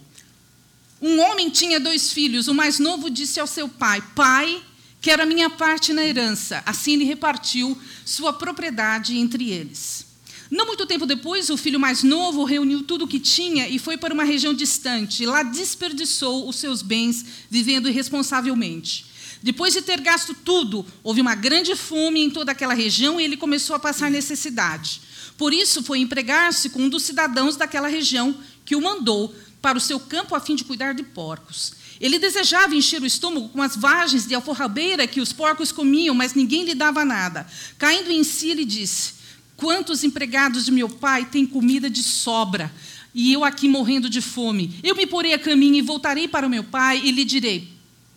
[1.01, 2.47] Um homem tinha dois filhos.
[2.47, 4.61] O mais novo disse ao seu pai: Pai,
[5.01, 6.61] quero a minha parte na herança.
[6.65, 10.08] Assim ele repartiu sua propriedade entre eles.
[10.49, 13.97] Não muito tempo depois, o filho mais novo reuniu tudo o que tinha e foi
[13.97, 15.25] para uma região distante.
[15.25, 19.05] Lá desperdiçou os seus bens, vivendo irresponsavelmente.
[19.43, 23.37] Depois de ter gasto tudo, houve uma grande fome em toda aquela região e ele
[23.37, 25.01] começou a passar necessidade.
[25.37, 28.35] Por isso, foi empregar-se com um dos cidadãos daquela região,
[28.65, 31.73] que o mandou para o seu campo a fim de cuidar de porcos.
[32.01, 36.33] Ele desejava encher o estômago com as vagens de alforrabeira que os porcos comiam, mas
[36.33, 37.47] ninguém lhe dava nada.
[37.77, 39.18] Caindo em si, ele disse:
[39.59, 42.71] Quantos empregados de meu pai têm comida de sobra?
[43.13, 44.79] e eu aqui morrendo de fome.
[44.83, 47.67] Eu me porei a caminho e voltarei para o meu pai e lhe direi: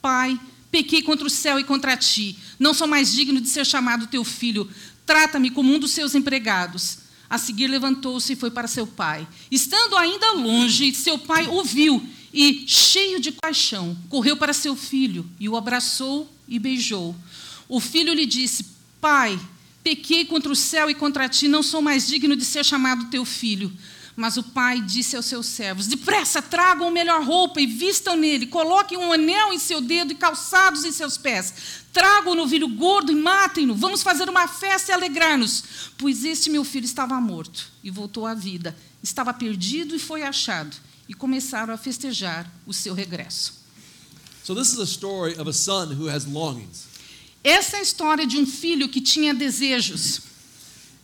[0.01, 0.39] Pai,
[0.71, 2.39] pequei contra o céu e contra ti.
[2.59, 4.69] Não sou mais digno de ser chamado teu filho.
[5.05, 6.99] Trata-me como um dos seus empregados.
[7.29, 9.27] A seguir levantou-se e foi para seu pai.
[9.51, 15.27] Estando ainda longe, seu pai o viu e, cheio de paixão, correu para seu filho
[15.41, 17.17] e o abraçou e beijou.
[17.69, 18.67] O filho lhe disse:
[19.01, 19.41] Pai,
[19.83, 23.25] pequei contra o céu e contra ti, não sou mais digno de ser chamado teu
[23.25, 23.73] filho.
[24.15, 28.99] Mas o pai disse aos seus servos: Depressa, tragam melhor roupa e vistam nele, coloquem
[28.99, 31.55] um anel em seu dedo e calçados em seus pés.
[31.93, 33.75] Tragam o novilho gordo e matem-no.
[33.75, 35.65] Vamos fazer uma festa e alegrar-nos.
[35.97, 38.77] Pois este meu filho estava morto e voltou à vida.
[39.03, 40.77] Estava perdido e foi achado.
[41.09, 43.63] E começaram a festejar o seu regresso.
[44.45, 46.92] So, this is a story of a son who has longings.
[47.45, 50.21] Essa é a história de um filho que tinha desejos.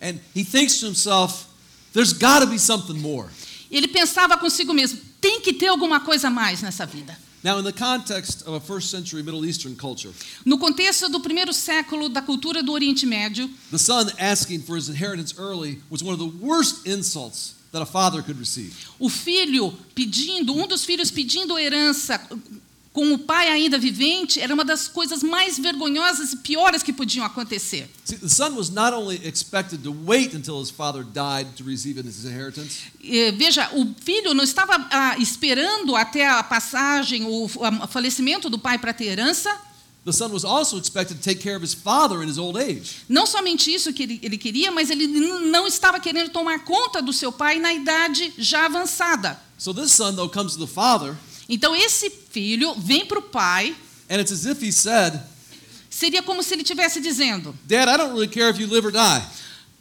[0.00, 1.46] And he thinks to himself,
[1.92, 3.28] there's got to be something more.
[3.70, 7.16] Ele pensava consigo mesmo: tem que ter alguma coisa mais nessa vida.
[7.42, 10.12] Now, in the context of a first century Middle Eastern culture,
[10.44, 14.88] No contexto do primeiro século da cultura do Oriente Médio, the son asking for his
[14.88, 18.72] inheritance early was one of the worst insults that a father could receive.
[18.98, 22.20] o filho pedindo, um dos filhos pedindo herança
[22.98, 27.24] com o pai ainda vivente, era uma das coisas mais vergonhosas e piores que podiam
[27.24, 27.88] acontecer.
[28.04, 31.96] See, the son was not only expected to wait until his father died to receive
[31.96, 32.80] his inheritance,
[33.36, 38.78] Veja, o filho não estava ah, esperando até a passagem, o o falecimento do pai
[38.78, 39.48] para ter herança.
[40.04, 43.04] the son was also expected to take care of his father in his old age.
[43.08, 47.12] Não somente isso que ele, ele queria, mas ele não estava querendo tomar conta do
[47.12, 49.38] seu pai na idade já avançada.
[49.56, 51.16] So this son, though, comes to the father,
[51.48, 53.74] Então esse filho vem para o pai,
[54.10, 55.18] and it's as if he said,
[55.88, 58.92] seria como se ele estivesse dizendo: Dad, I don't really care if you live or
[58.92, 59.22] die.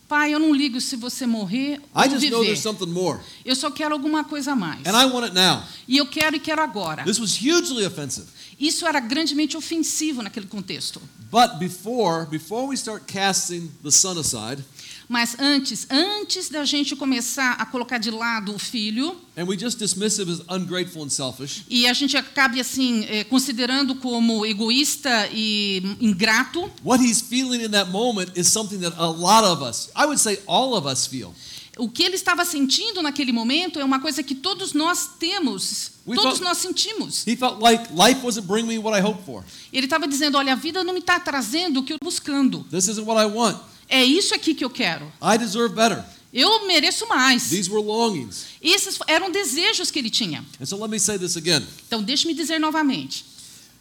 [0.08, 2.46] Pai, eu não ligo se você morrer I ou just know viver.
[2.46, 4.80] there's something more, Eu só quero alguma coisa a mais.
[4.86, 5.62] and I want it now.
[5.86, 7.04] E eu quero e quero agora.
[7.04, 8.26] This was hugely offensive.
[8.58, 11.02] Isso era grandemente ofensivo naquele contexto.
[11.30, 14.64] But before, before we start casting the son aside,
[15.10, 19.78] Mas antes, antes da gente começar a colocar de lado o filho, and we just
[19.80, 25.30] dismiss him as ungrateful and selfish, e a gente acabe assim, eh, considerando como egoísta
[25.32, 29.90] e ingrato, what he's feeling in that moment is something that a lot of us,
[29.96, 31.34] I would say all of us feel.
[31.78, 36.16] o que ele estava sentindo naquele momento é uma coisa que todos nós temos, We
[36.16, 37.26] todos felt- nós sentimos.
[37.26, 39.46] He felt like life wasn't bringing me what I hoped for.
[39.72, 42.66] Ele estava dizendo: olha, a vida não me está trazendo o que eu estou buscando.
[42.72, 43.58] This isn't what I want.
[43.90, 45.12] É isso aqui que eu quero.
[45.22, 46.04] I deserve better.
[46.34, 47.50] Eu mereço mais.
[47.50, 48.46] These were longings.
[48.62, 50.46] Esses eram desejos que ele tinha.
[50.60, 51.66] And so let me say this again.
[51.88, 53.26] Então, deixe-me dizer novamente: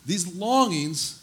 [0.06, 1.16] These longings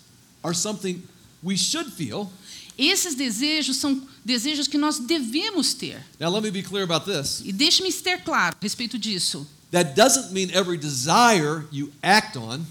[0.44, 1.02] are something
[1.44, 2.30] we should feel.
[2.78, 6.04] esses desejos são desejos que nós devemos ter.
[6.20, 7.42] Now, let me be clear about this.
[7.46, 9.48] E deixe-me ser claro a respeito disso.
[9.72, 12.66] That doesn't mean every desire you act on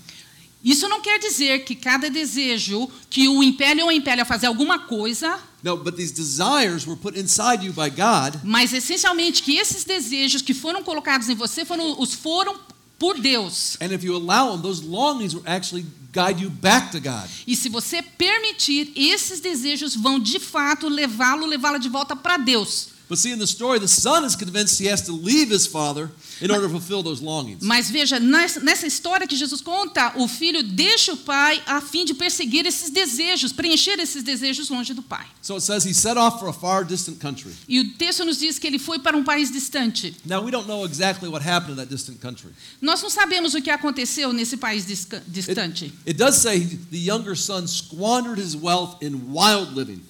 [0.64, 4.79] Isso não quer dizer que cada desejo que o impele ou impele a fazer alguma
[4.81, 9.85] coisa, No, but these desires were put inside you by God, mas essencialmente que esses
[9.85, 12.57] desejos que foram colocados em você foram, os foram
[12.98, 13.77] por Deus.
[13.81, 17.29] and if you allow them, those longings will actually guide you back to God.
[17.46, 22.88] E se você permitir, esses desejos vão de fato levá-lo, levá-la de volta para Deus.
[23.12, 26.11] But see, in the story, the son is convinced he has to leave his father
[26.40, 27.62] in order to fulfill those longings.
[27.62, 32.14] Mas veja, nessa, história que Jesus conta, o filho deixa o pai a fim de
[32.14, 35.27] perseguir esses desejos, preencher esses desejos longe do pai.
[35.42, 37.53] So it says he set off for a far distant country.
[37.68, 40.16] E o texto nos diz que ele foi para um país distante.
[40.25, 42.53] Now, we don't know exactly what happened in that distant country.
[42.81, 45.92] Nós não sabemos o que aconteceu nesse país disca- It, distante.
[46.07, 50.01] it does say the younger son squandered his wealth in wild living.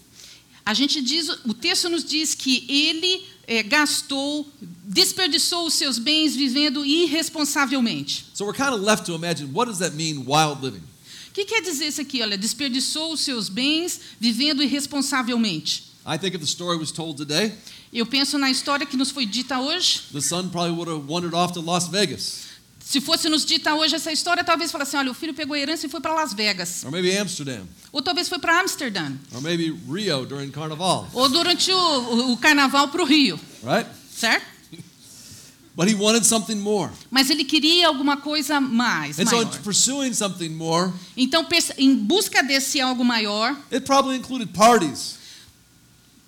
[0.64, 4.48] A gente diz, o texto nos diz que ele eh, gastou,
[4.84, 8.26] desperdiçou os seus bens vivendo irresponsavelmente.
[8.34, 10.82] So we're kind of left to imagine what does that mean, wild living?
[11.30, 12.22] O que quer dizer isso aqui?
[12.22, 15.84] Olha, desperdiçou os seus bens vivendo irresponsavelmente.
[16.06, 17.52] I think if the story was told today,
[17.92, 20.02] Eu penso na história que nos foi dita hoje.
[20.12, 22.44] the son probably would have wandered off to Las Vegas
[22.92, 25.58] Se fosse nos dita hoje essa história, talvez falasse assim: olha, o filho pegou a
[25.58, 26.84] herança e foi para Las Vegas.
[26.84, 29.12] or maybe Amsterdam Ou talvez foi para Amsterdã.
[29.34, 33.40] or maybe Rio during Carnival, Ou durante o, o, carnaval para o Rio.
[33.62, 33.88] right?
[34.14, 34.44] Certo?
[35.74, 36.92] But he wanted something more.
[37.10, 39.54] Mas ele queria alguma coisa mais, And so, maior.
[39.54, 41.46] in pursuing something more, Então,
[41.78, 45.14] em busca desse algo maior, it probably included parties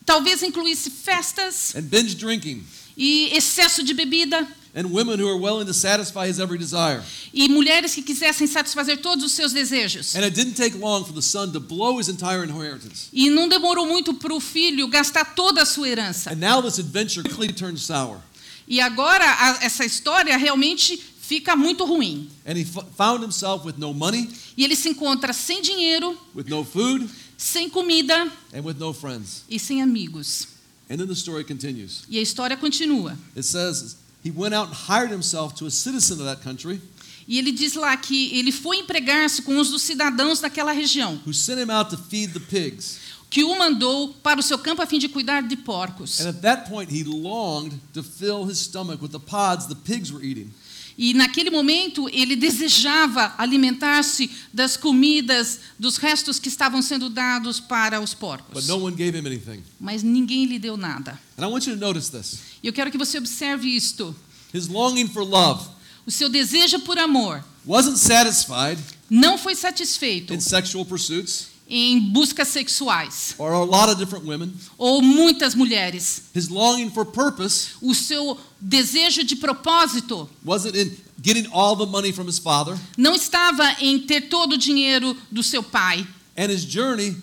[0.07, 2.65] talvez incluísse festas and binge drinking
[2.97, 7.03] e excesso de bebida and women who are willing to satisfy his every desire.
[7.33, 10.15] e mulheres que quisessem satisfazer todos os seus desejos.
[10.17, 13.09] And it didn't take long for the son to blow his entire inheritance.
[13.13, 16.31] E não demorou muito para o filho gastar toda a sua herança.
[16.33, 18.19] And now this adventure quickly turned sour.
[18.67, 22.29] E agora a- essa história realmente fica muito ruim.
[22.47, 26.47] And he f- found himself with no money, E ele se encontra sem dinheiro, with
[26.49, 29.43] no food, sem comida and with no friends.
[29.49, 30.49] e sem amigos.
[30.91, 32.03] And then the story continues.
[32.09, 33.17] E a história continua.
[33.37, 36.81] It says he went out and hired himself to a citizen of that country
[37.27, 41.33] E ele diz lá que ele foi empregar-se com os dos cidadãos daquela região, who
[41.33, 42.99] sent him out to feed the pigs.
[43.31, 46.21] que o mandou para o seu campo a fim de cuidar de porcos.
[46.21, 50.13] And at that point, he longed to fill his stomach with the pods the pigs
[50.13, 50.53] were eating.
[50.97, 58.01] E naquele momento ele desejava alimentar-se das comidas, dos restos que estavam sendo dados para
[58.01, 58.67] os But porcos.
[58.69, 59.63] no one gave him anything.
[59.81, 61.19] Mas ninguém lhe deu nada.
[61.37, 64.15] And I want you to notice this E eu quero que você observe isto.
[64.53, 65.69] his longing for love
[66.07, 68.79] O seu desejo por amor wasn't satisfied
[69.11, 74.53] não foi satisfeito in sexual pursuits em buscas sexuais or a lot of different women.
[74.77, 76.25] ou muitas mulheres.
[76.35, 80.91] His longing for purpose O seu desejo de propósito wasn't in
[81.23, 82.77] getting all the money from his father.
[82.99, 86.07] não estava em ter todo o dinheiro do seu pai.
[86.37, 87.17] And his journey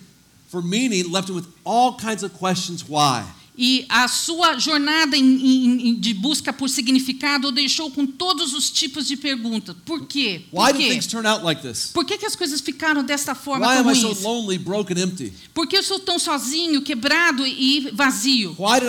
[0.49, 3.23] for meaning left him with all kinds of questions why.
[3.57, 8.71] E a sua jornada em- em- de busca por significado o deixou com todos os
[8.71, 9.75] tipos de perguntas.
[9.85, 10.45] Por quê?
[10.51, 10.89] Why Por did quê?
[10.89, 11.91] things turn out like this?
[11.93, 15.33] Por que, que as coisas ficaram desta forma Why tão so lonely, broken, empty?
[15.53, 18.55] Por que eu sou tão sozinho, quebrado e vazio?
[18.57, 18.79] Why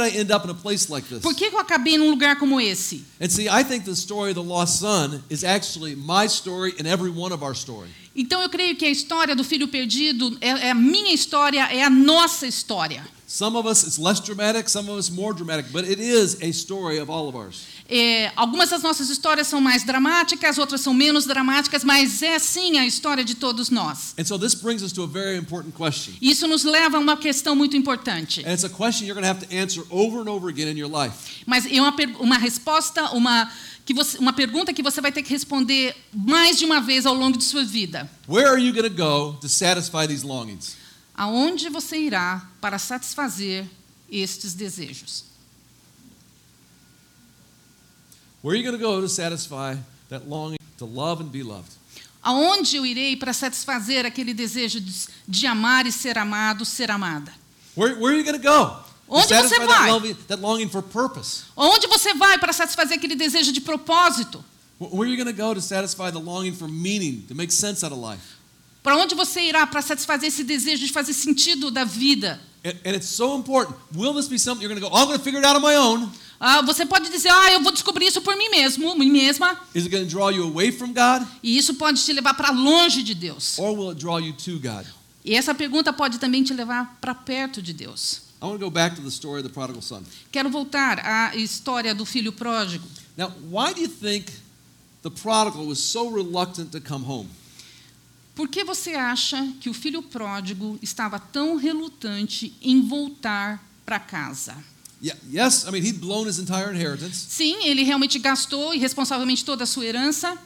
[0.89, 1.09] like?
[1.21, 3.05] Por que que eu acabei num lugar como esse?
[3.21, 6.87] And see, I think the story of the lost son is actually my story and
[6.87, 7.89] every one of our story.
[8.15, 11.83] Então eu creio que a história do filho perdido é, é a minha história, é
[11.83, 13.03] a nossa história.
[13.33, 16.53] Some of us it's less dramatic, some of us more dramatic, but it is a
[16.53, 17.63] story of all of ours.
[17.89, 22.77] É, algumas das nossas histórias são mais dramáticas, outras são menos dramáticas, mas é sim
[22.77, 24.13] a história de todos nós.
[24.19, 26.13] And so this brings us to a very important question.
[26.21, 28.45] Isso nos leva a uma questão muito importante.
[28.45, 30.77] And it's a question you're going to have to answer over and over again in
[30.77, 31.43] your life.
[31.47, 33.51] Mas é uma, uma resposta, uma,
[33.87, 37.15] que você, uma pergunta que você vai ter que responder mais de uma vez ao
[37.15, 38.11] longo de sua vida.
[38.29, 40.82] Where are you going to go to satisfy these longings?
[41.23, 43.65] Aonde você irá para satisfazer
[44.11, 45.23] estes desejos?
[48.43, 49.77] Where are you going to go to satisfy
[50.09, 51.71] that longing to love and be loved?
[52.25, 54.93] Aonde eu irei para satisfazer aquele desejo de,
[55.29, 57.33] de amar e ser amado, ser amada?
[57.77, 58.83] Where, where are you going to go?
[59.09, 59.91] Onde você satisfy that vai?
[59.93, 61.45] longing, that longing for purpose.
[61.57, 64.45] Onde você vai para satisfazer aquele desejo de propósito?
[64.81, 67.85] Where are you going to go to satisfy the longing for meaning, to make sense
[67.85, 68.42] out of life?
[68.83, 72.41] Para onde você irá para satisfazer esse desejo de fazer sentido da vida?
[72.65, 73.77] And, and it's so important.
[73.95, 75.57] Will this be something you're going to go, oh, I'm going to figure it out
[75.57, 76.11] on my own?
[76.41, 79.57] Ah, você pode dizer, ah, eu vou descobrir isso por mim mesmo, mim mesma.
[79.75, 81.25] Is it going to draw you away from God?
[81.41, 83.57] E isso pode te levar para longe de Deus.
[83.59, 84.85] Or will it draw you to God?
[85.25, 88.23] E essa pergunta pode também te levar para perto de Deus.
[88.43, 90.03] I want to go back to the story of the prodigal son.
[90.33, 92.85] Quero voltar à história do filho pródigo.
[93.17, 94.27] Now, why do you think
[95.03, 97.29] the prodigal was so reluctant to come home?
[98.35, 104.57] Por que você acha que o filho pródigo estava tão relutante em voltar para casa?
[105.03, 109.65] Yeah, yes, I mean, he'd blown his entire inheritance, Sim, ele realmente gastou irresponsavelmente toda
[109.65, 110.39] a sua herança.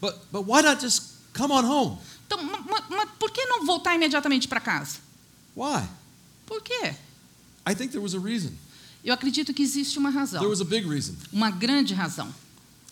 [0.00, 1.02] but, but why not just
[1.34, 1.98] come on home?
[2.26, 4.98] Então, ma- ma- ma- por que não voltar imediatamente para casa?
[5.56, 5.82] Why?
[6.46, 6.94] Por quê?
[7.66, 8.52] I think there was a reason.
[9.04, 11.14] Eu acredito que existe uma razão, There was a big reason.
[11.32, 12.28] uma grande razão.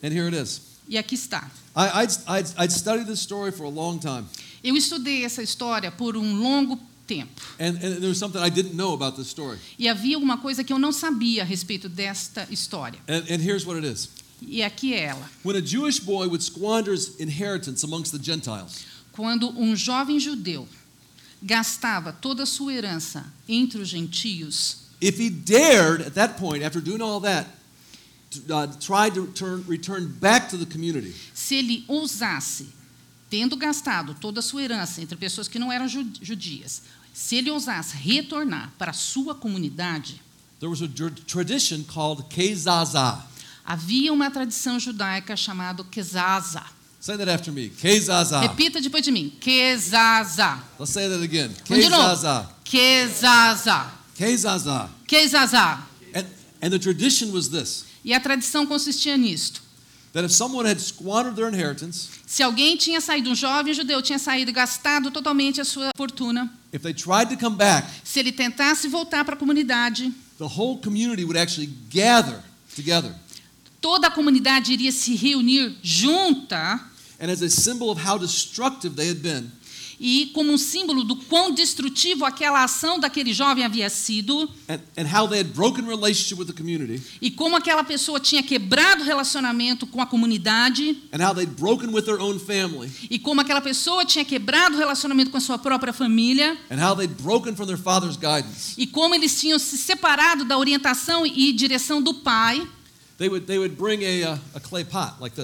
[0.02, 0.62] And here it is.
[0.90, 1.48] E aqui está.
[1.76, 4.26] I, I'd, I'd, I'd studied this story for a long time,
[4.62, 6.76] Eu estudei essa história por um longo
[7.06, 7.40] tempo.
[7.60, 9.58] and, and there was something I didn't know about this story.
[9.78, 12.98] E havia alguma coisa que eu não sabia a respeito desta história.
[13.08, 14.08] And, and here's what it is
[14.42, 15.30] E aqui é ela.
[15.44, 20.66] When a Jewish boy would squander his inheritance amongst the Gentiles, Quando um jovem judeu
[21.42, 26.80] gastava toda a sua herança entre os gentios, if he dared, at that point, after
[26.82, 27.46] doing all that,
[28.48, 32.68] uh, try to return, return back to the community, se ele ousasse,
[33.28, 37.50] tendo gastado toda a sua herança entre pessoas que não eram ju- judias, se ele
[37.50, 40.20] ousasse retornar para a sua comunidade,
[40.60, 40.88] there was a
[41.26, 43.24] tradition called Kezaza.
[43.64, 46.62] havia uma tradição judaica chamada Kezaza.
[47.00, 47.70] Say that after me.
[47.70, 48.40] Kezaza.
[48.40, 49.30] Repita depois de mim.
[49.40, 50.62] Kezaza.
[50.78, 51.50] Let's say that again.
[51.66, 52.02] Vamos de novo.
[52.02, 52.48] Kezaza.
[52.64, 53.90] Kezaza.
[54.14, 54.90] Kezaza.
[55.08, 55.78] Kezaza.
[56.14, 56.26] And,
[56.60, 59.62] and the tradition was this E a tradição consistia nisto.
[60.12, 64.18] that if someone had squandered their inheritance, Se alguém tinha saído, um jovem judeu tinha
[64.18, 68.32] saído e gastado totalmente a sua fortuna, if they tried to come back, se ele
[68.32, 72.42] tentasse voltar para a comunidade, the whole community would actually gather
[72.74, 73.14] together.
[73.80, 76.80] toda a comunidade iria se reunir junta
[77.22, 79.52] And as a symbol of how destructive they had been,
[80.00, 84.50] e como um símbolo do quão destrutivo aquela ação daquele jovem havia sido.
[84.66, 87.02] And, and how they had broken relationship with the community.
[87.20, 90.96] E como aquela pessoa tinha quebrado o relacionamento com a comunidade.
[91.12, 92.90] And how they'd broken with their own family.
[93.10, 96.56] E como aquela pessoa tinha quebrado o relacionamento com a sua própria família.
[98.78, 102.66] E como eles tinham se separado da orientação e direção do pai.
[103.18, 105.36] They would, they would a, uh, a pot like.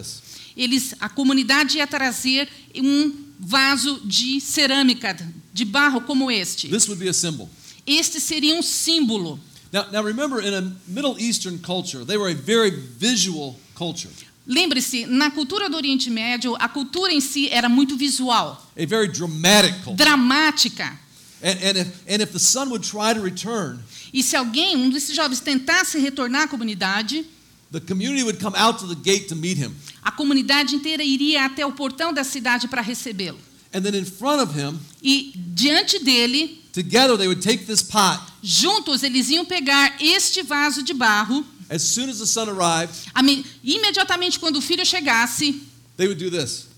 [0.56, 5.16] Eles, a comunidade ia trazer um vaso de cerâmica,
[5.52, 6.68] de barro como este.
[6.68, 7.48] This would be a symbol.
[7.86, 9.38] Este seria um símbolo.
[9.72, 14.10] Now, now remember, in a Middle Eastern culture, they were a very visual culture,
[14.46, 19.08] Lembre-se, na cultura do Oriente Médio, a cultura em si era muito visual, a very
[19.08, 19.96] dramatic culture.
[19.96, 20.98] dramática.
[21.42, 23.80] And, and, if, and if the son would try to return,
[24.12, 27.26] E se alguém, um desses jovens, tentasse retornar à comunidade,
[27.70, 29.74] the community would come out to the gate to meet him.
[30.02, 33.38] a comunidade inteira iria até o portão da cidade para recebê-lo.
[33.74, 38.20] And then in front of him, E diante dele, together they would take this pot.
[38.42, 41.44] juntos, eles iam pegar este vaso de barro.
[41.68, 45.60] As soon as the son arrived, Ame- Imediatamente quando o filho chegasse,
[45.96, 46.68] they would do this.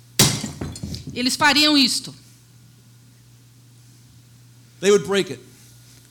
[1.14, 2.14] eles fariam isto.
[4.80, 5.40] They would break it.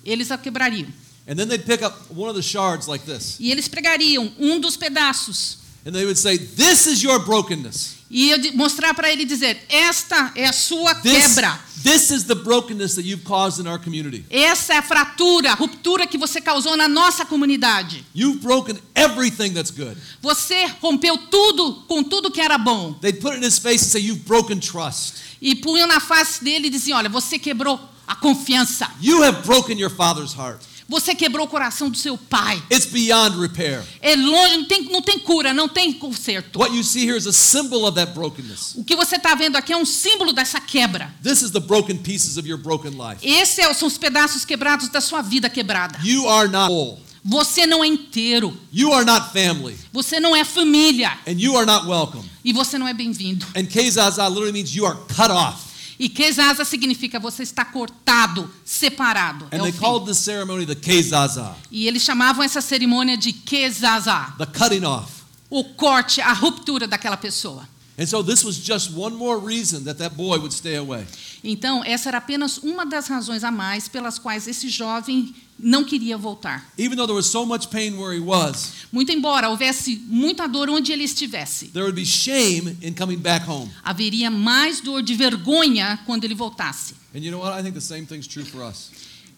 [0.05, 0.88] Eles a quebrariam.
[1.28, 3.38] And then they'd pick up one of the shards like this.
[3.39, 5.57] E eles pregariam um dos pedaços.
[5.86, 7.95] And they would say, This is your brokenness.
[8.09, 11.59] E eu mostrar para ele dizer: Esta é a sua This, quebra.
[11.84, 14.25] this is the brokenness that you've caused in our community.
[14.30, 18.05] Essa é a fratura, a ruptura que você causou na nossa comunidade.
[18.15, 19.97] You've broken everything that's good.
[20.21, 22.93] Você rompeu tudo com tudo que era bom.
[23.01, 25.15] They'd put it in his face and say, You've broken trust.
[25.41, 28.89] E punham na face dele e diziam: Olha, você quebrou a confiança.
[29.01, 30.61] You have broken your father's heart.
[30.89, 32.61] Você quebrou o coração do seu pai.
[32.71, 33.83] It's beyond repair.
[34.01, 36.59] É longe, não tem, não tem cura, não tem conserto.
[36.59, 38.73] What you see here is a symbol of that brokenness.
[38.75, 41.13] O que você está vendo aqui é um símbolo dessa quebra.
[41.21, 43.17] This is the broken pieces of your broken life.
[43.21, 45.99] Esses é- são os pedaços quebrados da sua vida quebrada.
[46.03, 46.97] You are not whole.
[47.29, 48.57] Você não é inteiro.
[48.71, 49.75] You are not family.
[49.91, 51.11] Você não é família.
[51.27, 52.23] And you are not welcome.
[52.45, 53.45] E você não é bem-vindo.
[53.53, 55.66] And Kezaza literally means you are cut off.
[55.99, 59.47] E Kezaza significa você está cortado, separado.
[59.51, 63.33] É And o they called this ceremony the Kezaza, E eles chamavam essa cerimônia de
[63.33, 64.33] Kezaza.
[64.37, 65.11] the cutting off.
[65.49, 67.67] O corte, a ruptura daquela pessoa.
[67.99, 71.05] And so this was just one more reason that that boy would stay away.
[71.43, 76.15] Então, essa era apenas uma das razões a mais pelas quais esse jovem não queria
[76.15, 76.71] voltar.
[76.77, 80.69] Even though there was so much pain where he was, Muito embora houvesse muita dor
[80.69, 83.67] onde ele estivesse, there would be shame in coming back home.
[83.83, 86.93] haveria mais dor de vergonha quando ele voltasse.
[87.15, 87.59] And you know what?
[87.59, 88.91] I think the same thing's true for us.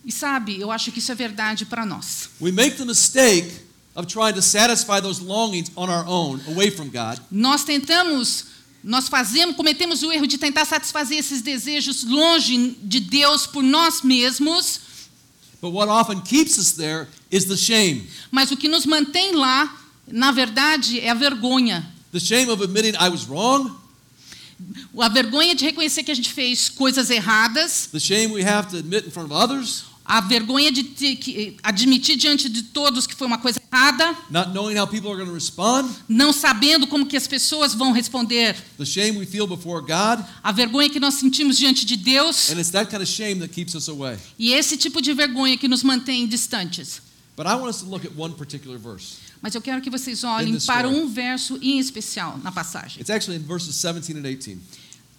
[0.03, 2.29] E sabe, eu acho que isso é verdade para nós.
[2.41, 3.51] We make the mistake
[3.95, 7.19] of trying to satisfy those longings on our own, away from God.
[7.31, 8.45] Nós tentamos,
[8.83, 14.01] nós fazemos, cometemos o erro de tentar satisfazer esses desejos longe de Deus por nós
[14.01, 14.81] mesmos,
[15.61, 18.07] But what often keeps us there is the shame.
[18.31, 19.75] mas o que nos mantém lá,
[20.07, 21.85] na verdade, é a vergonha.
[22.13, 23.75] The shame of admitting I was wrong,
[24.97, 28.77] A vergonha de reconhecer que a gente fez coisas erradas, the shame we have to
[28.77, 33.27] admit in front of others, a vergonha de que admitir diante de todos que foi
[33.27, 37.15] uma coisa errada, not knowing how people are going to respond, não sabendo como que
[37.15, 41.59] as pessoas vão responder, the shame we feel before God, a vergonha que nós sentimos
[41.59, 44.17] diante de Deus, and it's that kind of shame that keeps us away.
[44.39, 47.03] e esse tipo de vergonha que nos mantém distantes.
[47.37, 49.17] But I want us to look at one particular verse.
[49.43, 52.99] Mas eu quero que vocês olhem para um verso em especial na passagem.
[52.99, 54.59] It's actually in verses 17 and 18.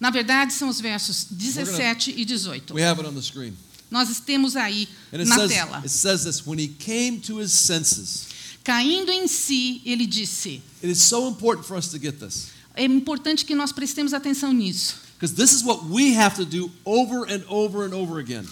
[0.01, 2.73] Na verdade, são os versos 17 e 18.
[2.73, 3.55] We have it on the screen.
[3.91, 5.81] Nós temos aí And it na says, tela.
[5.83, 8.27] it says this when he came to his senses.
[8.63, 10.61] Caindo em si, ele disse.
[10.81, 12.47] It is so important for us to get this.
[12.73, 14.95] É importante que nós prestemos atenção nisso.
[15.19, 18.47] Because this is what we have to do over and over and over again.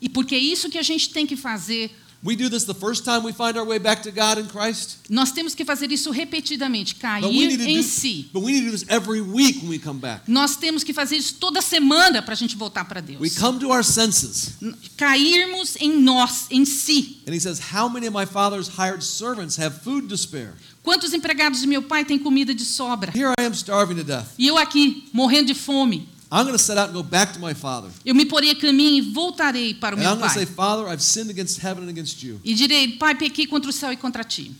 [0.00, 1.90] E porque é isso que a gente tem que fazer.
[2.22, 4.98] We do this the first time we find our way back to God in Christ.
[5.08, 8.28] Nós temos que fazer isso repetidamente, cair em do, si.
[8.30, 10.22] but we need to do this every week when we come back.
[10.28, 13.18] Nós temos que fazer isso toda semana para a gente voltar para Deus.
[13.20, 14.52] We come to our senses.
[14.98, 17.22] Cairmos em nós, em si.
[17.26, 20.52] And he says, How many of my father's hired servants have food to spare?
[20.82, 23.12] Quantos empregados de meu pai têm comida de sobra?
[23.14, 24.26] Here I am starving to death.
[24.38, 26.06] E eu aqui, morrendo de fome.
[26.32, 27.90] I'm going to set out and go back to my father.
[28.04, 30.46] Eu me porei a caminho e voltarei para o And meu I'm going to say,
[30.46, 30.54] pai.
[30.54, 32.40] Father, I've sinned against heaven and against you.
[32.44, 34.54] E direi, pai, pequei contra o céu e contra ti.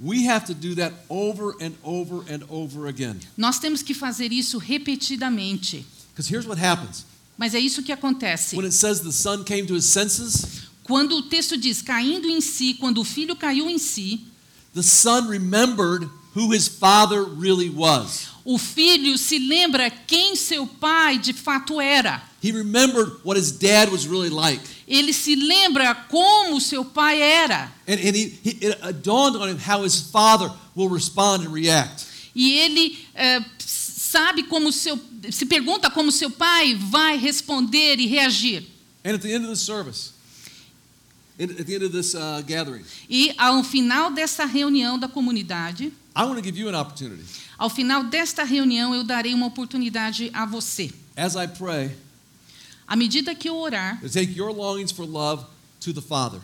[0.00, 3.18] We have to do that over and over and over again.
[3.36, 5.84] Nós temos que fazer isso repetidamente.
[6.12, 7.04] Because here's what happens
[7.36, 8.56] Mas é isso que acontece.
[8.56, 12.40] when it says the son came to his senses, Quando o texto diz caindo em
[12.40, 14.24] si, quando o filho caiu em si,
[14.72, 18.28] the son remembered who his father really was.
[18.50, 22.22] O filho se lembra quem seu pai de fato era.
[22.40, 24.62] he remembered what his dad was really like.
[24.86, 27.70] Ele se lembra como seu pai era.
[27.86, 32.06] And, and he, he, it dawned on him how his father will respond and react.
[32.34, 34.98] E ele eh, sabe como seu
[35.30, 38.64] se pergunta como seu pai vai responder e reagir.
[39.04, 40.12] And at the end of the service,
[41.38, 46.24] at the end of this uh, gathering, E ao final dessa reunião da comunidade, I
[46.24, 47.24] want to give you an opportunity.
[47.56, 50.92] ao final desta reunião eu darei uma oportunidade a você.
[51.16, 51.96] As I pray,
[52.86, 55.44] À medida que eu orar, take your longings for love
[55.80, 56.40] to the Father.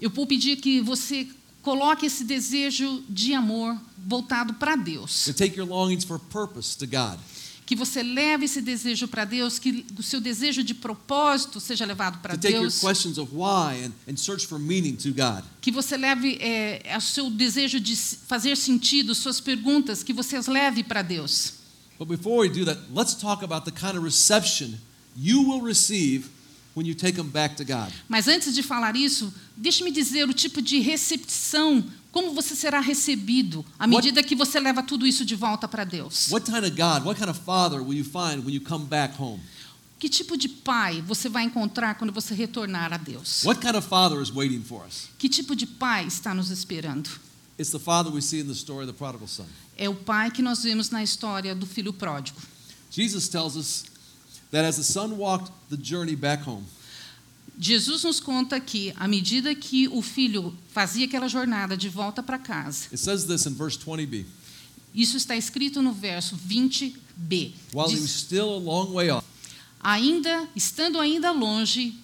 [0.00, 1.28] eu vou pedir que você
[1.62, 5.24] coloque esse desejo de amor voltado para Deus.
[5.26, 7.18] To take your longings for purpose to God.
[7.64, 12.18] Que você leve esse desejo para Deus, que o seu desejo de propósito seja levado
[12.20, 12.82] para Deus.
[12.84, 15.44] and, and.
[15.60, 20.46] Que você leve é, o seu desejo de fazer sentido, suas perguntas, que você as
[20.46, 21.54] leve para Deus.
[21.98, 24.78] But before we do that, let's talk about the kind of reception
[25.16, 26.28] you will receive
[26.74, 27.92] when you take them back to God.
[28.08, 33.64] Mas antes de falar isso, deixe-me dizer o tipo de recepção, como você será recebido
[33.78, 36.28] à What- medida que você leva tudo isso de volta para Deus.
[36.30, 39.20] What kind of God, what kind of Father will you find when you come back
[39.20, 39.40] home?
[39.98, 43.42] Que tipo de pai você vai encontrar quando você retornar a Deus?
[43.44, 45.08] What kind of Father is waiting for us?
[45.18, 47.08] Que tipo de pai está nos esperando?
[47.58, 49.46] It's the Father we see in the story of the prodigal son.
[49.76, 52.38] É o pai que nós vemos na história do filho pródigo.
[52.90, 53.84] Jesus tells us
[54.50, 56.64] that as the son walked the journey back home,
[57.58, 62.38] Jesus nos conta que, à medida que o filho fazia aquela jornada de volta para
[62.38, 64.24] casa, it says this in verse 20b.
[64.94, 67.52] isso está escrito no verso 20b.
[67.72, 69.26] While he Diz, was still a long way off,
[69.82, 71.94] ainda, estando ainda longe,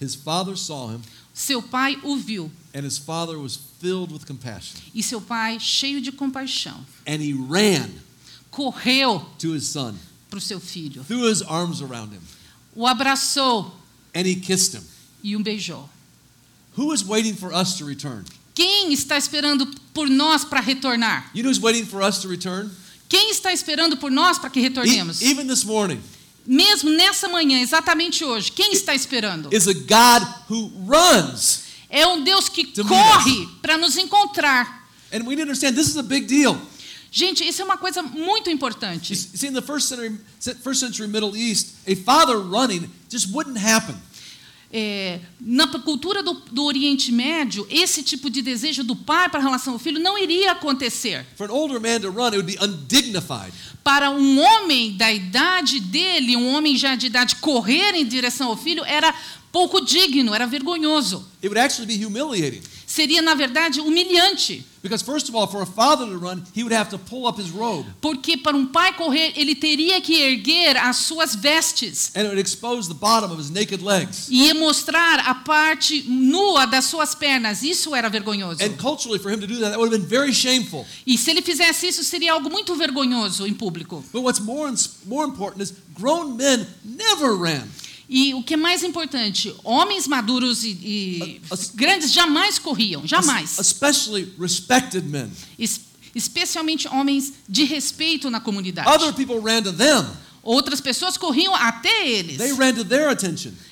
[0.00, 1.00] his father saw him,
[1.32, 4.78] seu pai o viu, and his father was filled with compassion.
[4.94, 7.88] e seu pai, cheio de compaixão, And he ran
[8.50, 9.94] correu to his son,
[10.28, 12.20] para o seu filho, threw his arms around him,
[12.74, 13.72] o abraçou
[14.14, 14.82] and he kissed him.
[15.22, 15.88] e o beijou.
[16.76, 18.24] Who is waiting for us to return?
[18.54, 21.30] Quem está esperando por nós para retornar?
[21.34, 22.70] You know who's waiting for us to return?
[23.08, 25.22] Quem está esperando por nós para que E- retornemos?
[25.22, 26.00] even this morning,
[26.46, 29.48] Mesmo nessa manhã, exatamente hoje, quem está esperando?
[29.52, 31.64] is a God who runs.
[31.90, 34.86] É um Deus que corre para nos encontrar.
[35.12, 36.56] And we need to understand this is a big deal.
[37.10, 39.16] Gente, isso é uma coisa muito importante.
[39.16, 40.18] see, in the first century,
[40.62, 43.96] first century Middle East, a father running just wouldn't happen.
[44.70, 49.72] É, na cultura do, do Oriente Médio, esse tipo de desejo do pai para relação
[49.72, 51.24] ao filho não iria acontecer.
[51.36, 53.50] For an older man to run, it would be undignified.
[53.82, 58.56] Para um homem da idade dele, um homem já de idade, correr em direção ao
[58.58, 59.14] filho era
[59.50, 61.26] pouco digno, era vergonhoso.
[61.42, 62.60] It would actually be humiliating.
[62.88, 64.64] Seria, na verdade, humilhante.
[68.00, 72.40] Porque para um pai correr, ele teria que erguer as suas vestes and it would
[72.40, 74.28] expose the bottom of his naked legs.
[74.30, 77.62] e mostrar a parte nua das suas pernas.
[77.62, 78.62] Isso era vergonhoso.
[78.64, 80.86] And culturally, for him to do that, that would have been very shameful.
[81.06, 84.02] E se ele fizesse isso, seria algo muito vergonhoso em público.
[84.14, 84.72] But what's more,
[85.04, 87.68] more important is grown men never ran.
[88.08, 93.06] E o que é mais importante, homens maduros e, e A- a- grandes jamais corriam,
[93.06, 93.58] jamais.
[93.58, 95.30] Especially respected men.
[95.58, 95.80] Es-
[96.14, 98.88] especialmente homens de respeito na comunidade.
[98.88, 100.06] Other people ran to them.
[100.42, 102.38] Outras pessoas corriam até eles.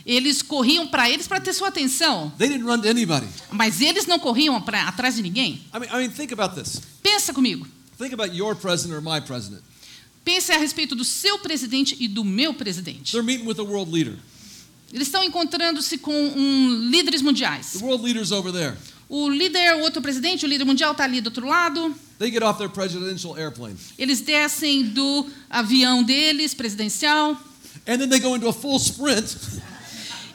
[0.05, 3.27] Eles corriam para eles para ter sua atenção, They didn't run to anybody.
[3.51, 5.63] mas eles não corriam atrás de ninguém.
[5.75, 6.11] I mean, I mean.
[7.03, 7.67] Pensa comigo.
[7.99, 9.63] Think about your president or my president.
[10.27, 13.13] Pense a respeito do seu presidente e do meu presidente.
[13.13, 14.17] They're meeting with a world leader.
[14.93, 17.75] Eles estão encontrando-se com um, líderes mundiais.
[17.75, 18.77] The world leader's over there.
[19.09, 21.95] O líder, o outro presidente, o líder mundial está ali do outro lado.
[22.19, 23.77] They get off their presidential airplane.
[23.97, 27.41] Eles descem do avião deles, presidencial,
[27.87, 29.37] And then they go into a full sprint.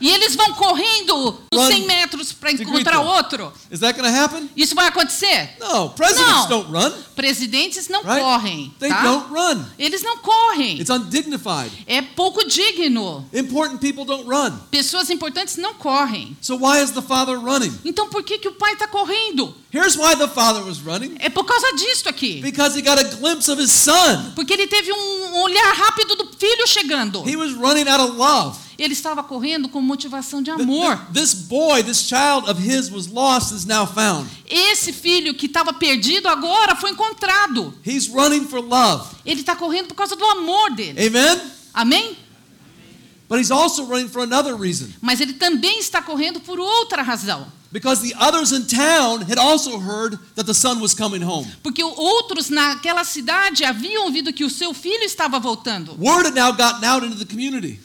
[0.01, 3.53] E eles vão correndo os 100 metros para encontrar outro.
[3.69, 4.49] Is that happen?
[4.55, 5.55] Isso vai acontecer?
[5.59, 5.91] No.
[5.91, 6.47] Presidents Não.
[6.47, 8.19] don't run, Presidentes não right?
[8.21, 9.03] correm, They tá?
[9.03, 9.63] don't run.
[9.77, 10.79] Eles não correm.
[10.79, 11.71] It's undignified.
[11.85, 13.27] É pouco digno.
[13.31, 14.57] Important people don't run.
[14.71, 16.35] Pessoas importantes não correm.
[16.41, 17.71] So why is the father running?
[17.85, 19.55] Então por que, que o pai está correndo?
[19.73, 21.15] Here's why the father was running.
[21.19, 22.41] É por causa disto aqui.
[22.41, 24.31] Because he got a glimpse of his son.
[24.35, 27.23] Porque ele teve um olhar rápido do filho chegando.
[27.27, 28.57] He was running out of love.
[28.81, 30.97] Ele estava correndo com motivação de amor.
[30.97, 34.27] th- This boy, this child of his was lost, is now found.
[34.49, 37.75] Esse filho que estava perdido agora foi encontrado.
[37.85, 39.07] He's running for love.
[39.23, 40.99] Ele está correndo por causa do amor dele.
[41.05, 41.39] Amen?
[41.71, 42.17] Amém?
[43.29, 44.89] But he's also running for another reason.
[44.99, 47.45] Mas ele também está correndo por outra razão.
[47.71, 51.47] Because the others in town had also heard that the son was coming home.
[51.63, 55.95] Porque outros naquela cidade haviam ouvido que o seu filho estava voltando.
[55.97, 57.79] Word had now gotten out into the community.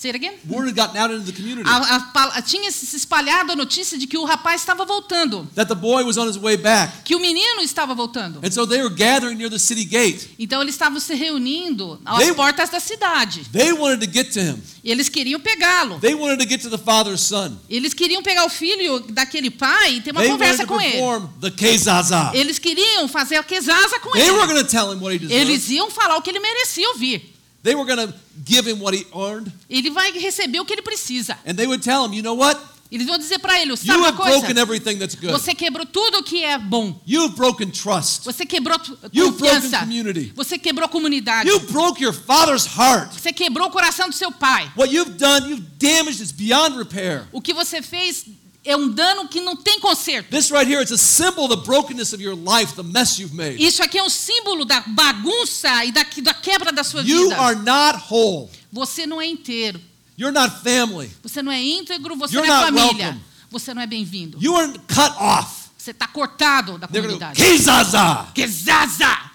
[0.00, 0.34] Say it again?
[0.48, 3.98] Word had gotten out into the community A- a pal- tinha se espalhado a notícia
[3.98, 7.02] de que o rapaz estava voltando, that the boy was on his way back.
[7.04, 8.38] que o menino estava voltando.
[8.46, 10.30] And so they were gathering near the city gate.
[10.38, 13.42] Então eles estavam se reunindo às They- portas da cidade.
[13.50, 14.62] They wanted to get to him.
[14.84, 15.98] E eles queriam pegá-lo.
[15.98, 17.58] They wanted to get to the father's son.
[17.68, 20.80] Eles queriam pegar o filho daquele pai e ter uma They wanted conversa to com
[20.80, 20.92] ele.
[20.92, 22.30] perform the kezaza.
[22.34, 24.62] Eles queriam fazer a quesasa com They were ele.
[24.62, 25.34] to tell him what he deserved.
[25.50, 27.34] Eles iam falar o que ele merecia ouvir.
[27.68, 28.14] They were going to
[28.46, 29.52] give him what he earned.
[29.68, 31.36] Ele vai receber o que ele precisa.
[31.46, 32.58] And they would tell him, you know what?
[32.90, 34.60] Eles vão dizer para ele, sabe You uma have broken coisa?
[34.62, 35.30] everything that's good.
[35.32, 36.98] Você quebrou tudo o que é bom.
[37.06, 38.24] You've broken trust.
[38.24, 39.80] Você quebrou t- You've broken confiança.
[39.80, 40.32] community.
[40.34, 41.46] Você quebrou a comunidade.
[41.46, 43.12] You broke your father's heart.
[43.12, 44.72] Você quebrou o coração do seu pai.
[44.74, 47.28] What you've done, you've damaged is beyond repair.
[47.30, 48.24] O que você fez
[48.64, 50.30] é um dano que não tem conserto.
[50.30, 53.34] This right here, it's a symbol of the brokenness of your life, the mess you've
[53.34, 53.62] made.
[53.62, 57.40] Isso aqui é um símbolo da bagunça e da, da quebra da sua You vida.
[57.40, 58.50] are not whole.
[58.72, 59.80] Você não é inteiro.
[60.18, 61.10] You're not family.
[61.22, 63.04] Você não é íntegro, você You're não é família.
[63.06, 63.24] welcome.
[63.50, 64.38] Você não é bem-vindo.
[64.42, 65.68] You are cut off.
[65.78, 67.40] Você está cortado da They're comunidade.
[67.40, 68.28] Kizaza!
[68.34, 69.30] Kezaza!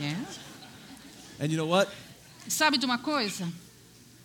[0.00, 0.16] É.
[1.44, 1.90] And you know what?
[2.48, 3.46] Sabe de uma coisa?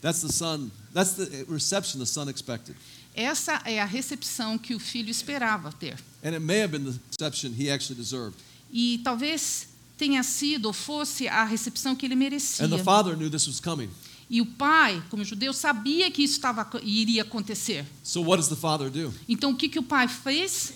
[0.02, 0.70] That's the son.
[0.94, 2.76] That's the reception the son expected.
[3.14, 5.98] Essa é a recepção que o filho esperava ter.
[6.24, 8.38] And it may have been the reception he actually deserved.
[8.72, 9.68] E talvez
[9.98, 12.66] tenha sido ou fosse a recepção que ele merecia.
[12.66, 13.90] And the father knew this was coming.
[14.30, 17.86] E o pai, como judeu, sabia que isso estava, iria acontecer.
[18.02, 19.14] So what does the father do?
[19.28, 20.74] Então o que, que o pai fez?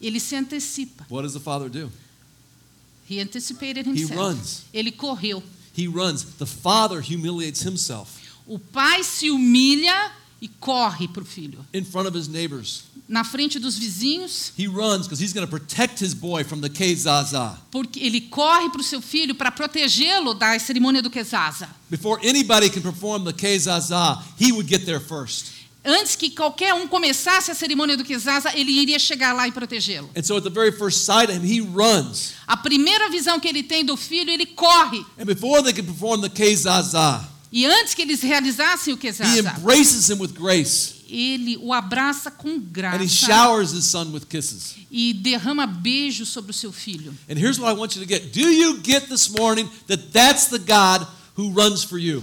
[0.00, 1.06] Ele se antecipa.
[1.08, 1.90] What does the father do?
[3.08, 4.16] He anticipated He himself.
[4.16, 4.62] runs.
[4.72, 5.42] Ele correu.
[5.76, 6.24] He runs.
[6.38, 8.19] The father humiliates himself
[8.50, 10.10] O pai se humilha
[10.42, 11.64] e corre para o filho.
[11.72, 12.82] in front of his neighbors.
[13.08, 16.68] Na frente dos vizinhos, He runs because he's going to protect his boy from the
[16.68, 17.56] Kezaza.
[17.70, 21.68] porque ele corre para o seu filho para protegê-lo da cerimônia do Kezaza.
[21.88, 25.52] Before anybody can perform the Kezaza, he would get there first.
[25.84, 30.10] Antes que qualquer um começasse a cerimônia do Kezaza, ele iria chegar lá e protegê-lo.
[30.22, 30.34] So.
[32.48, 35.06] A primeira visão que ele tem do filho, ele corre.
[35.18, 39.38] And before they can perform the Kezaza, E antes que eles realizassem o he Kezaza,
[39.58, 41.00] embraces him with grace.
[41.08, 44.76] ele o abraça com And he graça showers his son with kisses.
[44.90, 47.12] e derrama beijos sobre o seu filho.
[47.28, 48.32] And here's what I want you to get.
[48.32, 52.22] Do you get this morning that that's the God who runs for you?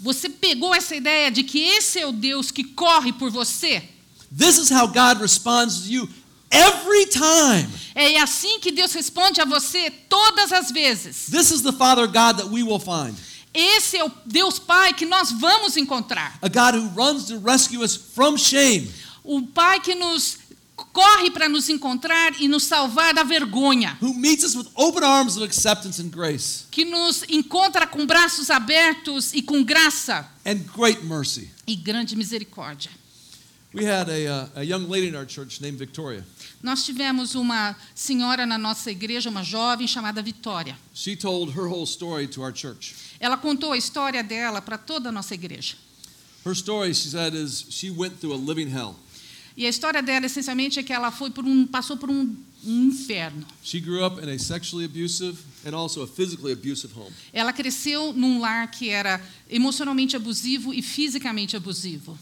[0.00, 3.82] Você pegou essa ideia de que esse é o Deus que corre por você?
[4.36, 6.08] This is how God responds to you
[6.50, 7.68] every time.
[7.94, 11.26] É assim que Deus responde a você todas as vezes.
[11.30, 13.14] This is the Father God that we will find.
[13.54, 16.38] Esse é o Deus Pai que nós vamos encontrar.
[16.40, 18.90] A God who runs to rescue us from shame.
[19.22, 20.38] O Pai que nos
[20.74, 23.96] corre para nos encontrar e nos salvar da vergonha.
[24.02, 28.50] Who meets us with open arms of acceptance and grace Que nos encontra com braços
[28.50, 31.50] abertos e com graça and great mercy.
[31.66, 32.90] e grande misericórdia.
[33.74, 36.24] We had a, uh, a young lady in our church named Victoria.
[36.62, 40.78] Nós tivemos uma senhora na nossa igreja, uma jovem chamada Vitória.
[40.94, 42.94] She told her whole story to our church.
[43.18, 45.74] Ela contou a história dela para toda a nossa igreja.
[46.44, 48.94] Her story, she said, is she went through a living hell.
[49.56, 52.34] E a história dela, essencialmente, é que ela foi por um, passou por um,
[52.64, 53.44] um inferno.
[53.62, 57.12] She grew up in a sexually abusive and also a physically abusive home.
[57.32, 62.16] Ela cresceu num lar que era emocionalmente abusivo e fisicamente abusivo.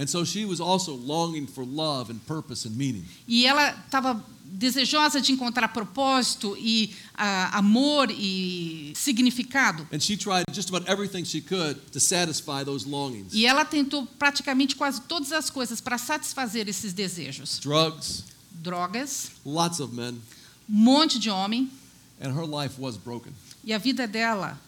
[0.00, 3.04] And so she was also longing for love and purpose and meaning.
[3.28, 9.86] E ela estava desejosa de encontrar propósito e ah, amor e significado.
[9.92, 13.34] And she tried just about everything she could to satisfy those longings.
[13.34, 17.58] E ela tentou praticamente quase todas as coisas para satisfazer esses desejos.
[17.60, 18.24] Drugs,
[18.54, 20.20] Drogas, lots of men, um
[20.68, 21.70] monte de homem,
[22.18, 23.32] and her life was broken.
[23.62, 24.58] e a vida dela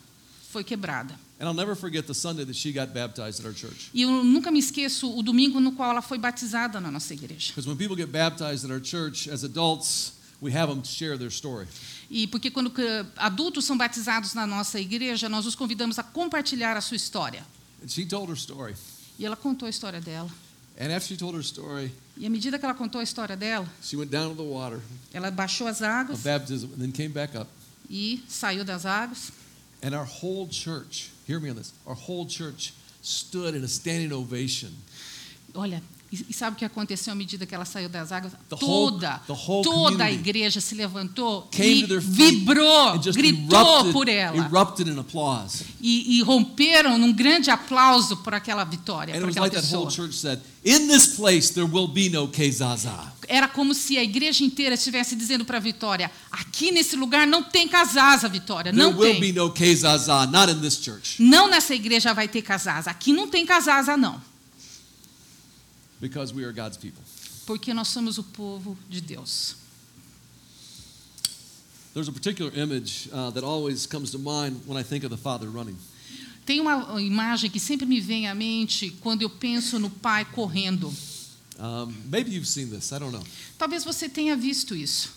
[0.50, 1.18] foi quebrada.
[1.42, 3.90] And I'll never forget the Sunday that she got baptized at our church.
[3.92, 7.48] E eu nunca me esqueço o domingo no qual ela foi batizada na nossa igreja.
[7.48, 11.32] Because when people get baptized at our church as adults, we have them share their
[11.32, 11.66] story.
[12.08, 12.84] E porque quando que,
[13.16, 17.44] adultos são batizados na nossa igreja, nós os convidamos a compartilhar a sua história.
[17.82, 18.76] And she told her story.
[19.18, 20.30] E ela contou a história dela.
[20.80, 23.66] And after she told her story, E à medida que ela contou a história dela,
[23.82, 24.80] she went down to the water
[25.12, 27.50] ela baixou as águas baptism and then came back up.
[27.90, 29.32] e saiu das águas.
[29.82, 34.12] And our whole church, hear me on this, our whole church stood in a standing
[34.12, 34.68] ovation.
[35.54, 35.80] Olha,
[36.12, 38.32] E, e sabe o que aconteceu à medida que ela saiu das águas?
[38.50, 44.36] The whole- toda, whole toda a igreja se levantou e vibrou, gritou erupted, por ela.
[45.80, 49.86] E, e romperam num grande aplauso por aquela vitória, And por aquela like that whole
[49.86, 50.06] pessoa.
[50.06, 53.10] church said, In this place there will be no Kezaza.
[53.26, 57.42] Era como se a igreja inteira estivesse dizendo para a Vitória: aqui nesse lugar não
[57.42, 59.20] tem casasa, Vitória, There não will tem.
[59.20, 61.22] be no Kezaza, not in this church.
[61.22, 62.90] Não nessa igreja vai ter casasa.
[62.90, 64.20] Aqui não tem casasa, não.
[66.02, 67.00] Because we are God's people.
[67.46, 69.54] Porque nós somos o povo de Deus.
[71.94, 75.16] There's a particular image uh, that always comes to mind when I think of the
[75.16, 75.76] Father running.
[76.44, 80.92] Tem uma imagem que sempre me vem à mente quando eu penso no pai correndo.
[81.60, 83.22] Um, maybe you've seen this, I don't know.
[83.56, 85.10] Talvez você tenha visto isso.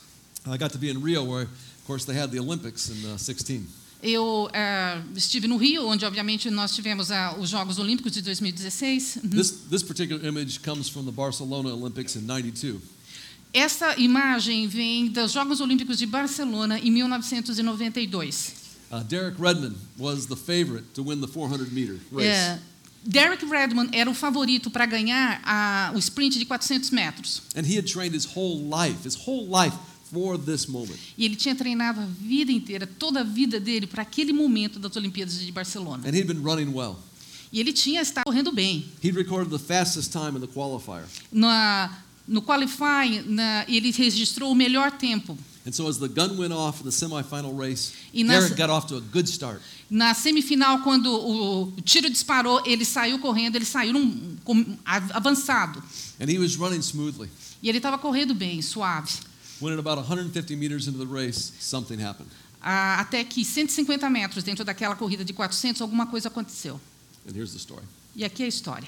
[0.45, 3.17] I got to be in Rio where, of course, they had the Olympics in uh,
[3.17, 3.65] 16.
[4.03, 9.15] Eu eh, estive no Rio, onde obviamente nós tivemos ah, os Jogos Olímpicos de 2016.
[9.23, 9.29] Uhum.
[9.29, 12.79] This, this particular image comes from the Barcelona Olympics in 92.
[13.53, 18.53] Essa imagem vem dos Jogos Olímpicos de Barcelona em 1992.
[18.91, 22.27] Uh, Derek Redmond was the favorite to win the 400 meter race.
[22.27, 22.59] É,
[23.03, 27.41] Derek Redmond era o favorito para ganhar a- o sprint de 400 metros.
[27.55, 29.75] And he had trained his whole life, his whole life
[30.15, 30.97] for this moment.
[31.17, 34.95] E ele tinha treinado a vida inteira, toda a vida dele, para aquele momento das
[34.95, 36.07] Olimpíadas de Barcelona.
[36.07, 36.95] And he'd been running well.
[37.51, 38.85] E ele tinha estado correndo bem.
[39.03, 41.05] He'd recorded the fastest time in the qualifier.
[41.31, 41.89] Na,
[42.27, 45.37] no qualifying, na, ele registrou o melhor tempo.
[45.67, 48.69] And so as the gun went off in the semifinal race, E nas- Derek got
[48.69, 49.59] off to a good start.
[49.89, 54.37] Na semifinal, quando o, tiro disparou, ele saiu correndo, ele saiu num,
[54.85, 55.81] avançado.
[56.19, 57.29] And he was running smoothly.
[57.63, 59.11] E ele estava correndo bem, suave.
[59.59, 62.29] When at about 150 meters into the race, something happened.
[62.61, 66.79] Até que 150 metros dentro daquela corrida de 400, alguma coisa aconteceu.
[67.27, 67.83] And here's the story.
[68.15, 68.87] E aqui é a história.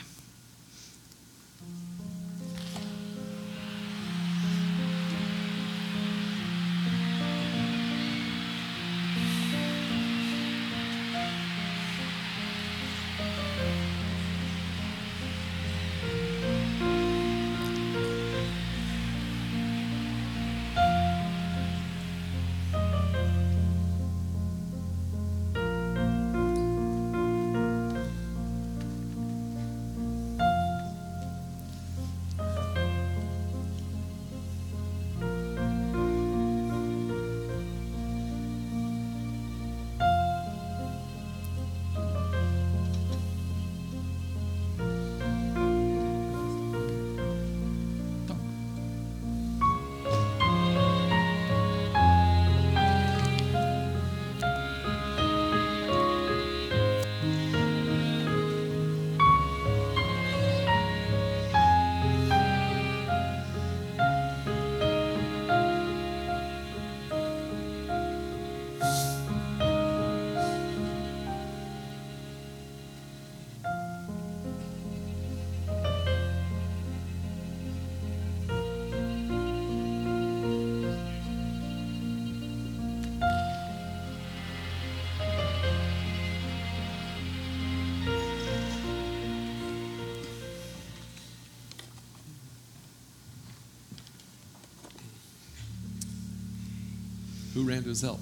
[97.68, 98.20] Ran to his help?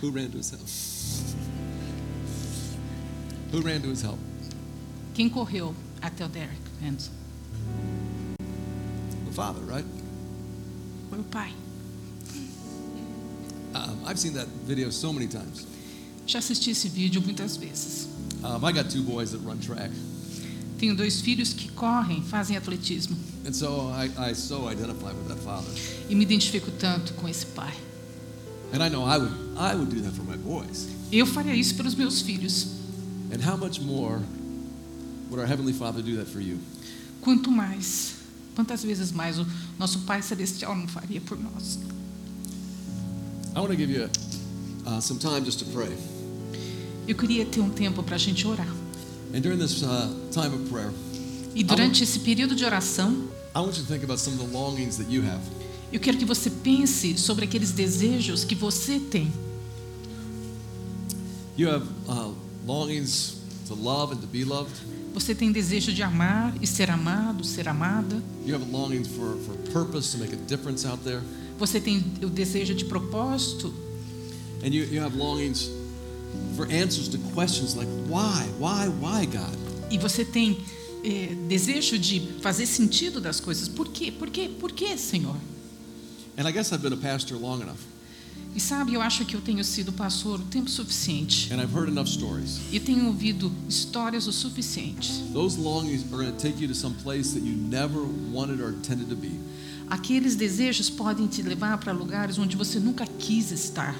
[0.00, 0.68] Who ran to his help?
[3.52, 4.18] Who ran to his help?
[5.14, 7.12] Quem correu até o Derek Anderson?
[9.26, 9.86] The Father, right?
[11.08, 11.52] Foi o pai.
[13.74, 15.66] Um, I've seen that video so many times.
[16.26, 18.08] Já assisti esse vídeo muitas vezes.
[18.44, 19.90] Um, I got two boys that run track.
[20.78, 23.16] Tenho dois filhos que correm, fazem atletismo.
[23.48, 25.70] And so I, I so identify with that father.
[26.06, 27.72] E me identifico tanto com esse pai.
[28.74, 30.86] And I know I would, I would do that for my boys.
[31.10, 32.66] Eu faria isso pelos meus filhos.
[33.32, 34.20] And how much more
[35.30, 36.58] would our Heavenly Father do that for you?
[37.22, 38.16] Quanto mais,
[38.54, 39.46] quantas vezes mais o
[39.78, 41.78] nosso Pai Celestial não faria por nós?
[43.56, 44.10] I want to give you
[44.84, 45.96] uh, some time just to pray.
[47.08, 48.68] Eu queria ter um tempo para a gente orar.
[49.32, 50.92] And during this uh, time of prayer,
[51.54, 54.56] E durante esse período de oração, I want you to think about some of the
[54.56, 55.40] longings that you have.
[55.90, 59.32] eu quero que você pense sobre aqueles desejos que você tem.
[61.56, 62.34] You have uh,
[62.66, 63.36] longings
[63.66, 64.74] to love and to be loved.
[65.14, 68.22] Você tem desejo de amar e ser amado, ser amada.
[68.46, 71.22] You have longings for, for purpose to make a difference out there.
[71.58, 73.72] Você tem o desejo de propósito.
[74.62, 75.70] And you, you have longings
[76.54, 79.56] for answers to questions like why, why, why, God?
[79.90, 80.58] E você tem
[81.04, 83.68] é, desejo de fazer sentido das coisas.
[83.68, 84.10] Por quê?
[84.12, 84.50] Por quê?
[84.60, 85.36] Por quê, Senhor?
[86.36, 87.78] And I guess I've been a pastor long enough,
[88.56, 91.52] E sabe, eu acho que eu tenho sido pastor o tempo suficiente.
[91.52, 92.58] and I've heard enough stories.
[92.72, 95.12] E tenho ouvido histórias o suficiente.
[95.32, 98.00] Those longings are going to take you to some place that you never
[98.32, 99.32] wanted or intended to be.
[99.90, 103.94] Aqueles desejos podem te levar para lugares onde você nunca quis estar.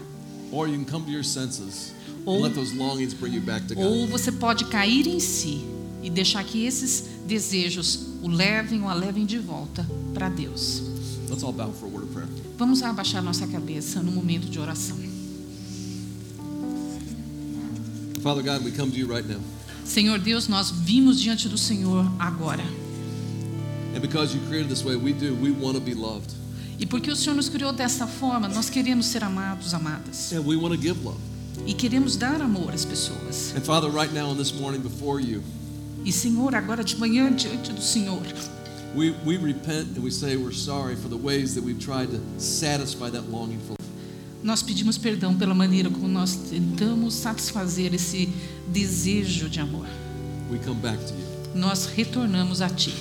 [0.50, 1.92] Or you can come to your senses
[2.24, 4.10] Ou- and let those longings bring you back to Ou God.
[4.10, 5.62] você pode cair em si
[6.02, 10.82] e deixar que esses desejos o levem ou a levem de volta para Deus.
[11.28, 12.28] Let's all bow for a word of prayer.
[12.56, 14.96] Vamos abaixar nossa cabeça no momento de oração.
[18.22, 19.40] Father God, we come to you right now.
[19.84, 22.64] Senhor Deus, nós vimos diante do Senhor agora.
[23.94, 25.34] And because you created this way, we do.
[25.34, 26.34] We want to be loved.
[26.78, 30.32] E porque o Senhor nos criou dessa forma, nós queremos ser amados, amadas.
[30.32, 31.18] And we want to give love.
[31.66, 33.52] E queremos dar amor às pessoas.
[33.56, 35.42] And Father, right now and this morning before you,
[36.04, 38.22] E Senhor, agora de manhã diante do Senhor,
[38.94, 42.20] we, we repent and we say we're sorry for the ways that we've tried to
[42.38, 43.78] satisfy that longing for
[44.42, 48.28] nós pedimos perdão pela maneira como nós tentamos satisfazer esse
[48.68, 49.86] desejo de amor.
[50.50, 51.60] We come back to you.
[51.60, 52.94] Nós retornamos a Ti.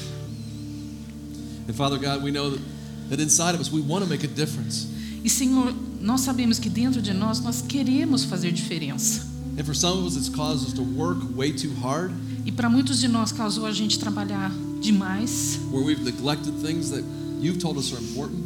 [1.68, 2.62] And Father God, we know that,
[3.10, 4.88] that inside of us we want to make a difference.
[5.24, 9.22] E Senhor, nós sabemos que dentro de nós nós queremos fazer diferença.
[9.58, 12.12] And for some of us, it's caused us to work way too hard,
[12.48, 14.50] E para muitos de nós causou a gente trabalhar
[14.82, 17.04] demais where we've neglected things that
[17.42, 18.40] you've told us are important.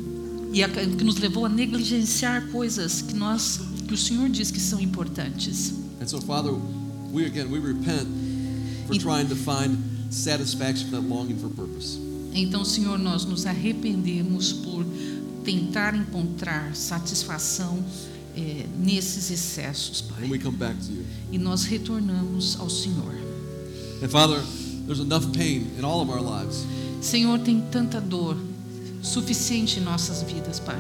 [0.54, 4.60] e a, que nos levou a negligenciar coisas que nós que o Senhor diz que
[4.60, 5.72] são importantes.
[6.02, 6.52] And so, Father,
[7.14, 8.08] we again we repent
[8.88, 9.78] for It- trying to find
[10.10, 12.00] satisfaction that longing for purpose.
[12.34, 14.84] Então, Senhor, nós nos arrependemos por
[15.44, 17.78] tentar encontrar satisfação
[18.36, 20.30] eh, nesses excessos, And Pai.
[20.30, 21.06] we come back to you.
[21.32, 23.14] E nós retornamos ao Senhor.
[24.02, 24.42] And Father,
[24.86, 26.66] there's enough pain in all of our lives
[27.02, 28.36] Senhor, tem tanta dor
[29.02, 30.78] suficiente em nossas vidas, Pai.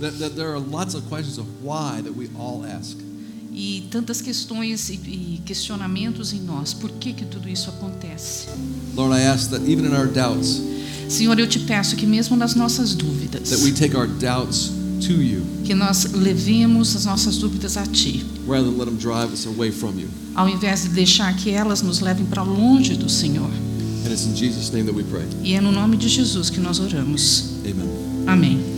[0.00, 2.96] that, that there are lots of questions of why that we all ask.
[3.52, 6.74] E tantas questões e, e questionamentos em nós.
[6.74, 8.48] Por que que tudo isso acontece?
[8.94, 10.60] Lord, I ask that even in our doubts,
[11.08, 14.70] Senhor, eu te peço que mesmo nas nossas dúvidas, that we take our doubts
[15.00, 19.32] to you que nós levemos as nossas dúvidas a Ti, rather than let them drive
[19.32, 20.08] us away from you.
[20.34, 23.50] ao invés de deixar que elas nos levem para longe do Senhor.
[24.04, 25.24] And it's in Jesus' name that we pray.
[25.42, 27.54] E é no nome de Jesus que nós oramos.
[27.64, 27.88] Amen.
[28.26, 28.75] Amém.